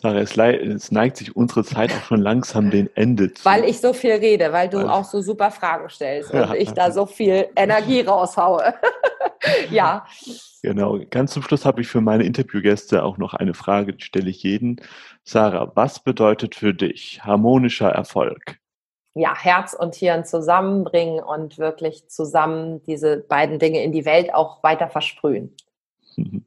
Sarah, 0.00 0.20
es, 0.20 0.36
es, 0.36 0.92
neigt 0.92 1.16
sich 1.16 1.34
unsere 1.34 1.64
Zeit 1.64 1.90
auch 1.90 2.04
schon 2.04 2.20
langsam 2.20 2.70
dem 2.70 2.88
Ende 2.94 3.34
zu. 3.34 3.44
Weil 3.44 3.64
ich 3.64 3.80
so 3.80 3.92
viel 3.92 4.12
rede, 4.12 4.52
weil 4.52 4.68
du 4.68 4.78
weil 4.78 4.88
auch 4.90 5.02
so 5.02 5.20
super 5.20 5.50
Fragen 5.50 5.90
stellst 5.90 6.30
und 6.30 6.38
ja. 6.38 6.54
ich 6.54 6.70
da 6.70 6.92
so 6.92 7.04
viel 7.04 7.48
Energie 7.56 8.02
raushaue. 8.02 8.74
ja. 9.70 10.06
Genau. 10.62 11.00
Ganz 11.10 11.32
zum 11.32 11.42
Schluss 11.42 11.64
habe 11.64 11.80
ich 11.80 11.88
für 11.88 12.00
meine 12.00 12.22
Interviewgäste 12.22 13.02
auch 13.02 13.18
noch 13.18 13.34
eine 13.34 13.54
Frage, 13.54 13.92
die 13.92 14.04
stelle 14.04 14.30
ich 14.30 14.44
jeden. 14.44 14.80
Sarah, 15.24 15.72
was 15.74 15.98
bedeutet 15.98 16.54
für 16.54 16.72
dich 16.72 17.24
harmonischer 17.24 17.88
Erfolg? 17.88 18.60
Ja, 19.14 19.36
Herz 19.36 19.74
und 19.74 19.96
Hirn 19.96 20.24
zusammenbringen 20.24 21.20
und 21.20 21.58
wirklich 21.58 22.08
zusammen 22.08 22.84
diese 22.84 23.16
beiden 23.16 23.58
Dinge 23.58 23.82
in 23.82 23.90
die 23.90 24.04
Welt 24.04 24.32
auch 24.32 24.62
weiter 24.62 24.88
versprühen. 24.88 25.56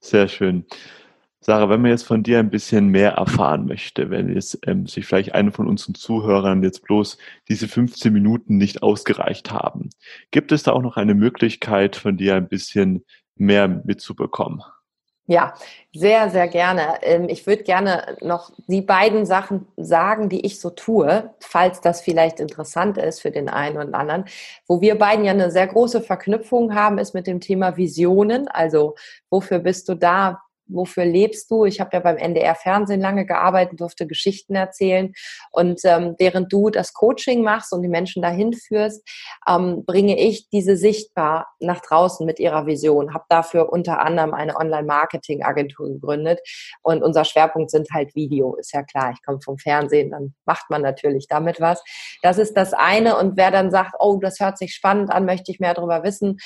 Sehr 0.00 0.28
schön. 0.28 0.64
Sarah, 1.46 1.68
wenn 1.68 1.82
man 1.82 1.90
jetzt 1.90 2.06
von 2.06 2.22
dir 2.22 2.38
ein 2.38 2.48
bisschen 2.48 2.88
mehr 2.88 3.12
erfahren 3.12 3.66
möchte, 3.66 4.08
wenn 4.08 4.34
jetzt 4.34 4.58
ähm, 4.66 4.86
sich 4.86 5.04
vielleicht 5.04 5.34
eine 5.34 5.52
von 5.52 5.68
unseren 5.68 5.94
Zuhörern 5.94 6.62
jetzt 6.62 6.82
bloß 6.84 7.18
diese 7.50 7.68
15 7.68 8.10
Minuten 8.14 8.56
nicht 8.56 8.82
ausgereicht 8.82 9.52
haben, 9.52 9.90
gibt 10.30 10.52
es 10.52 10.62
da 10.62 10.72
auch 10.72 10.80
noch 10.80 10.96
eine 10.96 11.14
Möglichkeit, 11.14 11.96
von 11.96 12.16
dir 12.16 12.36
ein 12.36 12.48
bisschen 12.48 13.04
mehr 13.36 13.68
mitzubekommen? 13.68 14.62
Ja, 15.26 15.52
sehr, 15.94 16.30
sehr 16.30 16.48
gerne. 16.48 17.02
Ähm, 17.02 17.28
ich 17.28 17.46
würde 17.46 17.62
gerne 17.62 18.16
noch 18.22 18.50
die 18.66 18.82
beiden 18.82 19.26
Sachen 19.26 19.66
sagen, 19.76 20.30
die 20.30 20.46
ich 20.46 20.60
so 20.60 20.70
tue, 20.70 21.30
falls 21.40 21.82
das 21.82 22.00
vielleicht 22.00 22.40
interessant 22.40 22.96
ist 22.96 23.20
für 23.20 23.30
den 23.30 23.50
einen 23.50 23.76
und 23.76 23.94
anderen. 23.94 24.24
Wo 24.66 24.80
wir 24.80 24.96
beiden 24.96 25.26
ja 25.26 25.32
eine 25.32 25.50
sehr 25.50 25.66
große 25.66 26.00
Verknüpfung 26.00 26.74
haben, 26.74 26.96
ist 26.96 27.12
mit 27.12 27.26
dem 27.26 27.40
Thema 27.40 27.76
Visionen. 27.76 28.48
Also, 28.48 28.96
wofür 29.28 29.58
bist 29.58 29.90
du 29.90 29.94
da? 29.94 30.40
Wofür 30.66 31.04
lebst 31.04 31.50
du? 31.50 31.64
Ich 31.64 31.80
habe 31.80 31.90
ja 31.92 32.00
beim 32.00 32.16
NDR 32.16 32.54
Fernsehen 32.54 33.00
lange 33.00 33.26
gearbeitet, 33.26 33.80
durfte 33.80 34.06
Geschichten 34.06 34.54
erzählen. 34.54 35.12
Und 35.50 35.80
ähm, 35.84 36.14
während 36.18 36.52
du 36.52 36.70
das 36.70 36.92
Coaching 36.92 37.42
machst 37.42 37.72
und 37.72 37.82
die 37.82 37.88
Menschen 37.88 38.22
dahin 38.22 38.52
führst, 38.52 39.06
ähm, 39.48 39.84
bringe 39.84 40.18
ich 40.18 40.48
diese 40.50 40.76
sichtbar 40.76 41.48
nach 41.60 41.80
draußen 41.80 42.24
mit 42.26 42.38
ihrer 42.38 42.66
Vision. 42.66 43.14
Habe 43.14 43.24
dafür 43.28 43.72
unter 43.72 44.00
anderem 44.00 44.34
eine 44.34 44.56
Online-Marketing-Agentur 44.56 45.88
gegründet. 45.88 46.40
Und 46.82 47.02
unser 47.02 47.24
Schwerpunkt 47.24 47.70
sind 47.70 47.88
halt 47.92 48.14
Video, 48.14 48.56
ist 48.56 48.72
ja 48.72 48.82
klar. 48.82 49.12
Ich 49.14 49.22
komme 49.24 49.40
vom 49.42 49.58
Fernsehen, 49.58 50.10
dann 50.10 50.34
macht 50.44 50.70
man 50.70 50.82
natürlich 50.82 51.26
damit 51.28 51.60
was. 51.60 51.82
Das 52.22 52.38
ist 52.38 52.56
das 52.56 52.72
eine. 52.72 53.16
Und 53.16 53.36
wer 53.36 53.50
dann 53.50 53.70
sagt, 53.70 53.94
oh, 53.98 54.18
das 54.20 54.40
hört 54.40 54.58
sich 54.58 54.74
spannend 54.74 55.10
an, 55.10 55.24
möchte 55.24 55.50
ich 55.50 55.60
mehr 55.60 55.74
darüber 55.74 56.02
wissen, 56.02 56.38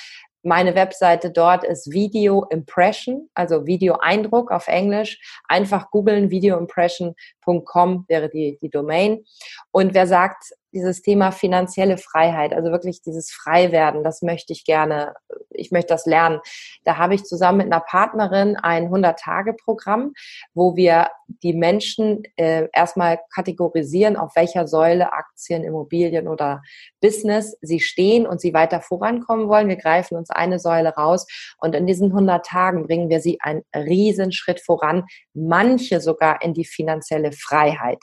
meine 0.42 0.74
Webseite 0.74 1.30
dort 1.30 1.64
ist 1.64 1.90
Video 1.90 2.44
Impression, 2.50 3.28
also 3.34 3.66
Video 3.66 3.96
Eindruck 4.00 4.50
auf 4.50 4.68
Englisch. 4.68 5.20
Einfach 5.48 5.90
googeln, 5.90 6.30
videoimpression.com 6.30 8.04
wäre 8.08 8.28
die, 8.28 8.58
die 8.62 8.70
Domain. 8.70 9.24
Und 9.70 9.94
wer 9.94 10.06
sagt, 10.06 10.52
dieses 10.72 11.02
Thema 11.02 11.32
finanzielle 11.32 11.98
Freiheit, 11.98 12.52
also 12.52 12.70
wirklich 12.70 13.02
dieses 13.02 13.30
Freiwerden, 13.30 14.04
das 14.04 14.22
möchte 14.22 14.52
ich 14.52 14.64
gerne, 14.64 15.14
ich 15.50 15.70
möchte 15.70 15.94
das 15.94 16.06
lernen. 16.06 16.40
Da 16.84 16.96
habe 16.96 17.14
ich 17.14 17.24
zusammen 17.24 17.58
mit 17.58 17.66
einer 17.66 17.80
Partnerin 17.80 18.56
ein 18.56 18.88
100-Tage-Programm, 18.88 20.12
wo 20.54 20.76
wir 20.76 21.08
die 21.42 21.54
Menschen 21.54 22.22
äh, 22.36 22.68
erstmal 22.72 23.18
kategorisieren, 23.34 24.16
auf 24.16 24.34
welcher 24.36 24.66
Säule 24.66 25.12
Aktien, 25.12 25.64
Immobilien 25.64 26.28
oder 26.28 26.62
Business 27.00 27.56
sie 27.60 27.80
stehen 27.80 28.26
und 28.26 28.40
sie 28.40 28.54
weiter 28.54 28.80
vorankommen 28.80 29.48
wollen. 29.48 29.68
Wir 29.68 29.76
greifen 29.76 30.16
uns 30.16 30.30
eine 30.30 30.58
Säule 30.58 30.90
raus 30.90 31.26
und 31.58 31.74
in 31.74 31.86
diesen 31.86 32.08
100 32.08 32.44
Tagen 32.44 32.86
bringen 32.86 33.08
wir 33.08 33.20
sie 33.20 33.38
einen 33.40 33.62
riesen 33.74 34.32
Schritt 34.32 34.60
voran, 34.60 35.04
manche 35.34 36.00
sogar 36.00 36.42
in 36.42 36.54
die 36.54 36.64
finanzielle 36.64 37.32
Freiheit. 37.32 38.02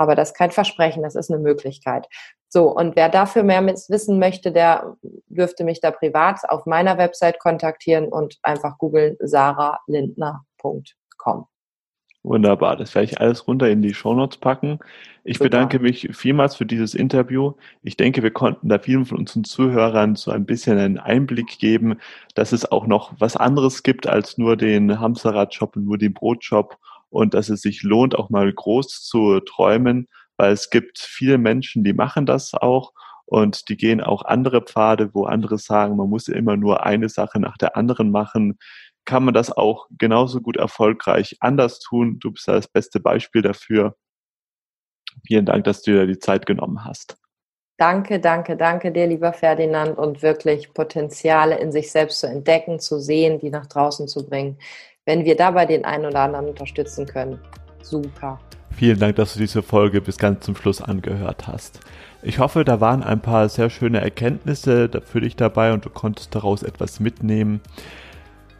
Aber 0.00 0.14
das 0.14 0.30
ist 0.30 0.34
kein 0.34 0.50
Versprechen, 0.50 1.02
das 1.02 1.14
ist 1.14 1.30
eine 1.30 1.42
Möglichkeit. 1.42 2.08
So, 2.48 2.74
und 2.74 2.96
wer 2.96 3.10
dafür 3.10 3.42
mehr 3.42 3.62
wissen 3.66 4.18
möchte, 4.18 4.50
der 4.50 4.96
dürfte 5.26 5.62
mich 5.62 5.82
da 5.82 5.90
privat 5.90 6.38
auf 6.48 6.64
meiner 6.64 6.96
Website 6.96 7.38
kontaktieren 7.38 8.08
und 8.08 8.38
einfach 8.42 8.78
googeln 8.78 9.18
saralindner.com. 9.20 11.48
Wunderbar, 12.22 12.76
das 12.76 12.94
werde 12.94 13.04
ich 13.04 13.20
alles 13.20 13.46
runter 13.46 13.68
in 13.68 13.82
die 13.82 13.92
Shownotes 13.92 14.38
packen. 14.38 14.78
Ich 15.22 15.36
Super. 15.36 15.50
bedanke 15.50 15.80
mich 15.80 16.08
vielmals 16.12 16.56
für 16.56 16.64
dieses 16.64 16.94
Interview. 16.94 17.52
Ich 17.82 17.98
denke, 17.98 18.22
wir 18.22 18.30
konnten 18.30 18.70
da 18.70 18.78
vielen 18.78 19.04
von 19.04 19.18
unseren 19.18 19.44
Zuhörern 19.44 20.16
so 20.16 20.30
ein 20.30 20.46
bisschen 20.46 20.78
einen 20.78 20.98
Einblick 20.98 21.58
geben, 21.58 21.98
dass 22.34 22.52
es 22.52 22.70
auch 22.70 22.86
noch 22.86 23.12
was 23.18 23.36
anderes 23.36 23.82
gibt 23.82 24.06
als 24.06 24.38
nur 24.38 24.56
den 24.56 24.98
Hamsterradshop 24.98 25.76
und 25.76 25.84
nur 25.84 25.98
den 25.98 26.14
Brotshop 26.14 26.78
und 27.10 27.34
dass 27.34 27.48
es 27.48 27.60
sich 27.60 27.82
lohnt, 27.82 28.16
auch 28.16 28.30
mal 28.30 28.50
groß 28.52 29.02
zu 29.02 29.40
träumen, 29.40 30.08
weil 30.36 30.52
es 30.52 30.70
gibt 30.70 30.98
viele 30.98 31.38
Menschen, 31.38 31.84
die 31.84 31.92
machen 31.92 32.24
das 32.24 32.54
auch 32.54 32.92
und 33.26 33.68
die 33.68 33.76
gehen 33.76 34.00
auch 34.00 34.24
andere 34.24 34.62
Pfade, 34.62 35.10
wo 35.12 35.24
andere 35.24 35.58
sagen, 35.58 35.96
man 35.96 36.08
muss 36.08 36.28
immer 36.28 36.56
nur 36.56 36.84
eine 36.84 37.08
Sache 37.08 37.38
nach 37.38 37.56
der 37.58 37.76
anderen 37.76 38.10
machen. 38.10 38.58
Kann 39.04 39.24
man 39.24 39.34
das 39.34 39.52
auch 39.52 39.86
genauso 39.98 40.40
gut 40.40 40.56
erfolgreich 40.56 41.36
anders 41.40 41.78
tun? 41.78 42.18
Du 42.20 42.32
bist 42.32 42.48
das 42.48 42.68
beste 42.68 43.00
Beispiel 43.00 43.42
dafür. 43.42 43.96
Vielen 45.26 45.46
Dank, 45.46 45.64
dass 45.64 45.82
du 45.82 45.92
dir 45.92 46.06
die 46.06 46.18
Zeit 46.18 46.46
genommen 46.46 46.84
hast. 46.84 47.16
Danke, 47.76 48.20
danke, 48.20 48.58
danke 48.58 48.92
dir, 48.92 49.06
lieber 49.06 49.32
Ferdinand, 49.32 49.96
und 49.96 50.20
wirklich 50.20 50.74
Potenziale 50.74 51.58
in 51.58 51.72
sich 51.72 51.90
selbst 51.90 52.20
zu 52.20 52.26
entdecken, 52.26 52.78
zu 52.78 53.00
sehen, 53.00 53.38
die 53.38 53.48
nach 53.48 53.66
draußen 53.66 54.06
zu 54.06 54.28
bringen. 54.28 54.58
Wenn 55.06 55.24
wir 55.24 55.36
dabei 55.36 55.66
den 55.66 55.84
einen 55.84 56.06
oder 56.06 56.20
anderen 56.20 56.48
unterstützen 56.48 57.06
können, 57.06 57.38
super. 57.82 58.38
Vielen 58.72 58.98
Dank, 58.98 59.16
dass 59.16 59.34
du 59.34 59.38
diese 59.38 59.62
Folge 59.62 60.00
bis 60.00 60.16
ganz 60.16 60.44
zum 60.44 60.56
Schluss 60.56 60.80
angehört 60.80 61.46
hast. 61.46 61.80
Ich 62.22 62.38
hoffe, 62.38 62.64
da 62.64 62.80
waren 62.80 63.02
ein 63.02 63.20
paar 63.20 63.48
sehr 63.48 63.70
schöne 63.70 64.00
Erkenntnisse 64.00 64.90
für 65.04 65.20
dich 65.20 65.36
dabei 65.36 65.72
und 65.72 65.84
du 65.84 65.90
konntest 65.90 66.34
daraus 66.34 66.62
etwas 66.62 67.00
mitnehmen. 67.00 67.60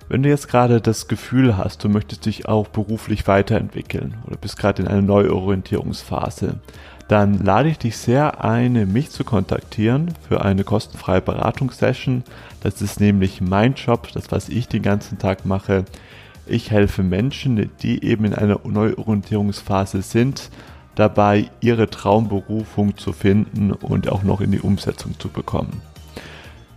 Wenn 0.09 0.23
du 0.23 0.29
jetzt 0.29 0.49
gerade 0.49 0.81
das 0.81 1.07
Gefühl 1.07 1.57
hast, 1.57 1.85
du 1.85 1.89
möchtest 1.89 2.27
dich 2.27 2.49
auch 2.49 2.67
beruflich 2.69 3.29
weiterentwickeln 3.29 4.17
oder 4.27 4.37
bist 4.37 4.59
gerade 4.59 4.83
in 4.83 4.89
einer 4.89 5.03
Neuorientierungsphase, 5.03 6.57
dann 7.07 7.45
lade 7.45 7.69
ich 7.69 7.79
dich 7.79 7.97
sehr 7.97 8.45
ein, 8.45 8.93
mich 8.93 9.11
zu 9.11 9.25
kontaktieren 9.25 10.15
für 10.29 10.45
eine 10.45 10.65
kostenfreie 10.65 11.21
Beratungssession. 11.21 12.25
Das 12.63 12.83
ist 12.83 12.99
nämlich 12.99 13.41
mein 13.41 13.75
Job, 13.75 14.09
das 14.15 14.33
was 14.33 14.49
ich 14.49 14.69
den 14.69 14.83
ganzen 14.83 15.19
Tag 15.19 15.45
mache. 15.45 15.85
Ich 16.51 16.73
helfe 16.73 17.05
Menschen, 17.05 17.71
die 17.81 18.05
eben 18.05 18.25
in 18.25 18.35
einer 18.35 18.59
Neuorientierungsphase 18.65 20.03
sind, 20.03 20.51
dabei 20.97 21.49
ihre 21.61 21.89
Traumberufung 21.89 22.97
zu 22.97 23.13
finden 23.13 23.71
und 23.73 24.11
auch 24.11 24.25
noch 24.25 24.41
in 24.41 24.51
die 24.51 24.59
Umsetzung 24.59 25.19
zu 25.19 25.29
bekommen. 25.29 25.81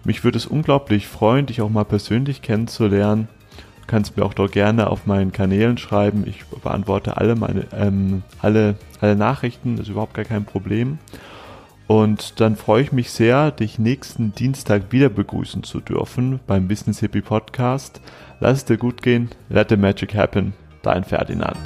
Mich 0.04 0.24
würde 0.24 0.38
es 0.38 0.46
unglaublich 0.46 1.08
freuen, 1.08 1.48
dich 1.48 1.62
auch 1.62 1.72
mal 1.72 1.86
persönlich 1.86 2.44
kennenzulernen. 2.44 3.28
Du 3.82 3.88
kannst 3.88 4.16
mir 4.16 4.24
auch 4.24 4.36
dort 4.36 4.52
gerne 4.52 4.92
auf 4.92 5.08
meinen 5.08 5.32
Kanälen 5.32 5.80
schreiben. 5.80 6.24
Ich 6.28 6.46
beantworte 6.46 7.18
alle 7.18 7.36
meine 7.36 7.66
ähm, 7.76 8.22
alle, 8.40 8.76
alle 9.02 9.16
Nachrichten, 9.16 9.76
das 9.76 9.88
ist 9.88 9.92
überhaupt 9.92 10.14
gar 10.14 10.26
kein 10.26 10.46
Problem. 10.46 11.00
Und 11.88 12.40
dann 12.40 12.56
freue 12.56 12.84
ich 12.84 12.92
mich 12.92 13.12
sehr, 13.12 13.52
dich 13.52 13.78
nächsten 13.78 14.34
Dienstag 14.34 14.92
wieder 14.92 15.10
begrüßen 15.10 15.64
zu 15.64 15.80
dürfen 15.80 16.40
beim 16.48 16.68
Business 16.68 17.00
Hippie 17.00 17.22
Podcast. 17.22 18.02
Lass 18.40 18.60
es 18.60 18.66
dir 18.66 18.78
gut 18.78 19.02
gehen, 19.02 19.30
let 19.50 19.70
the 19.70 19.78
magic 19.78 20.16
happen. 20.16 20.54
Dein 20.82 21.04
Ferdinand. 21.04 21.58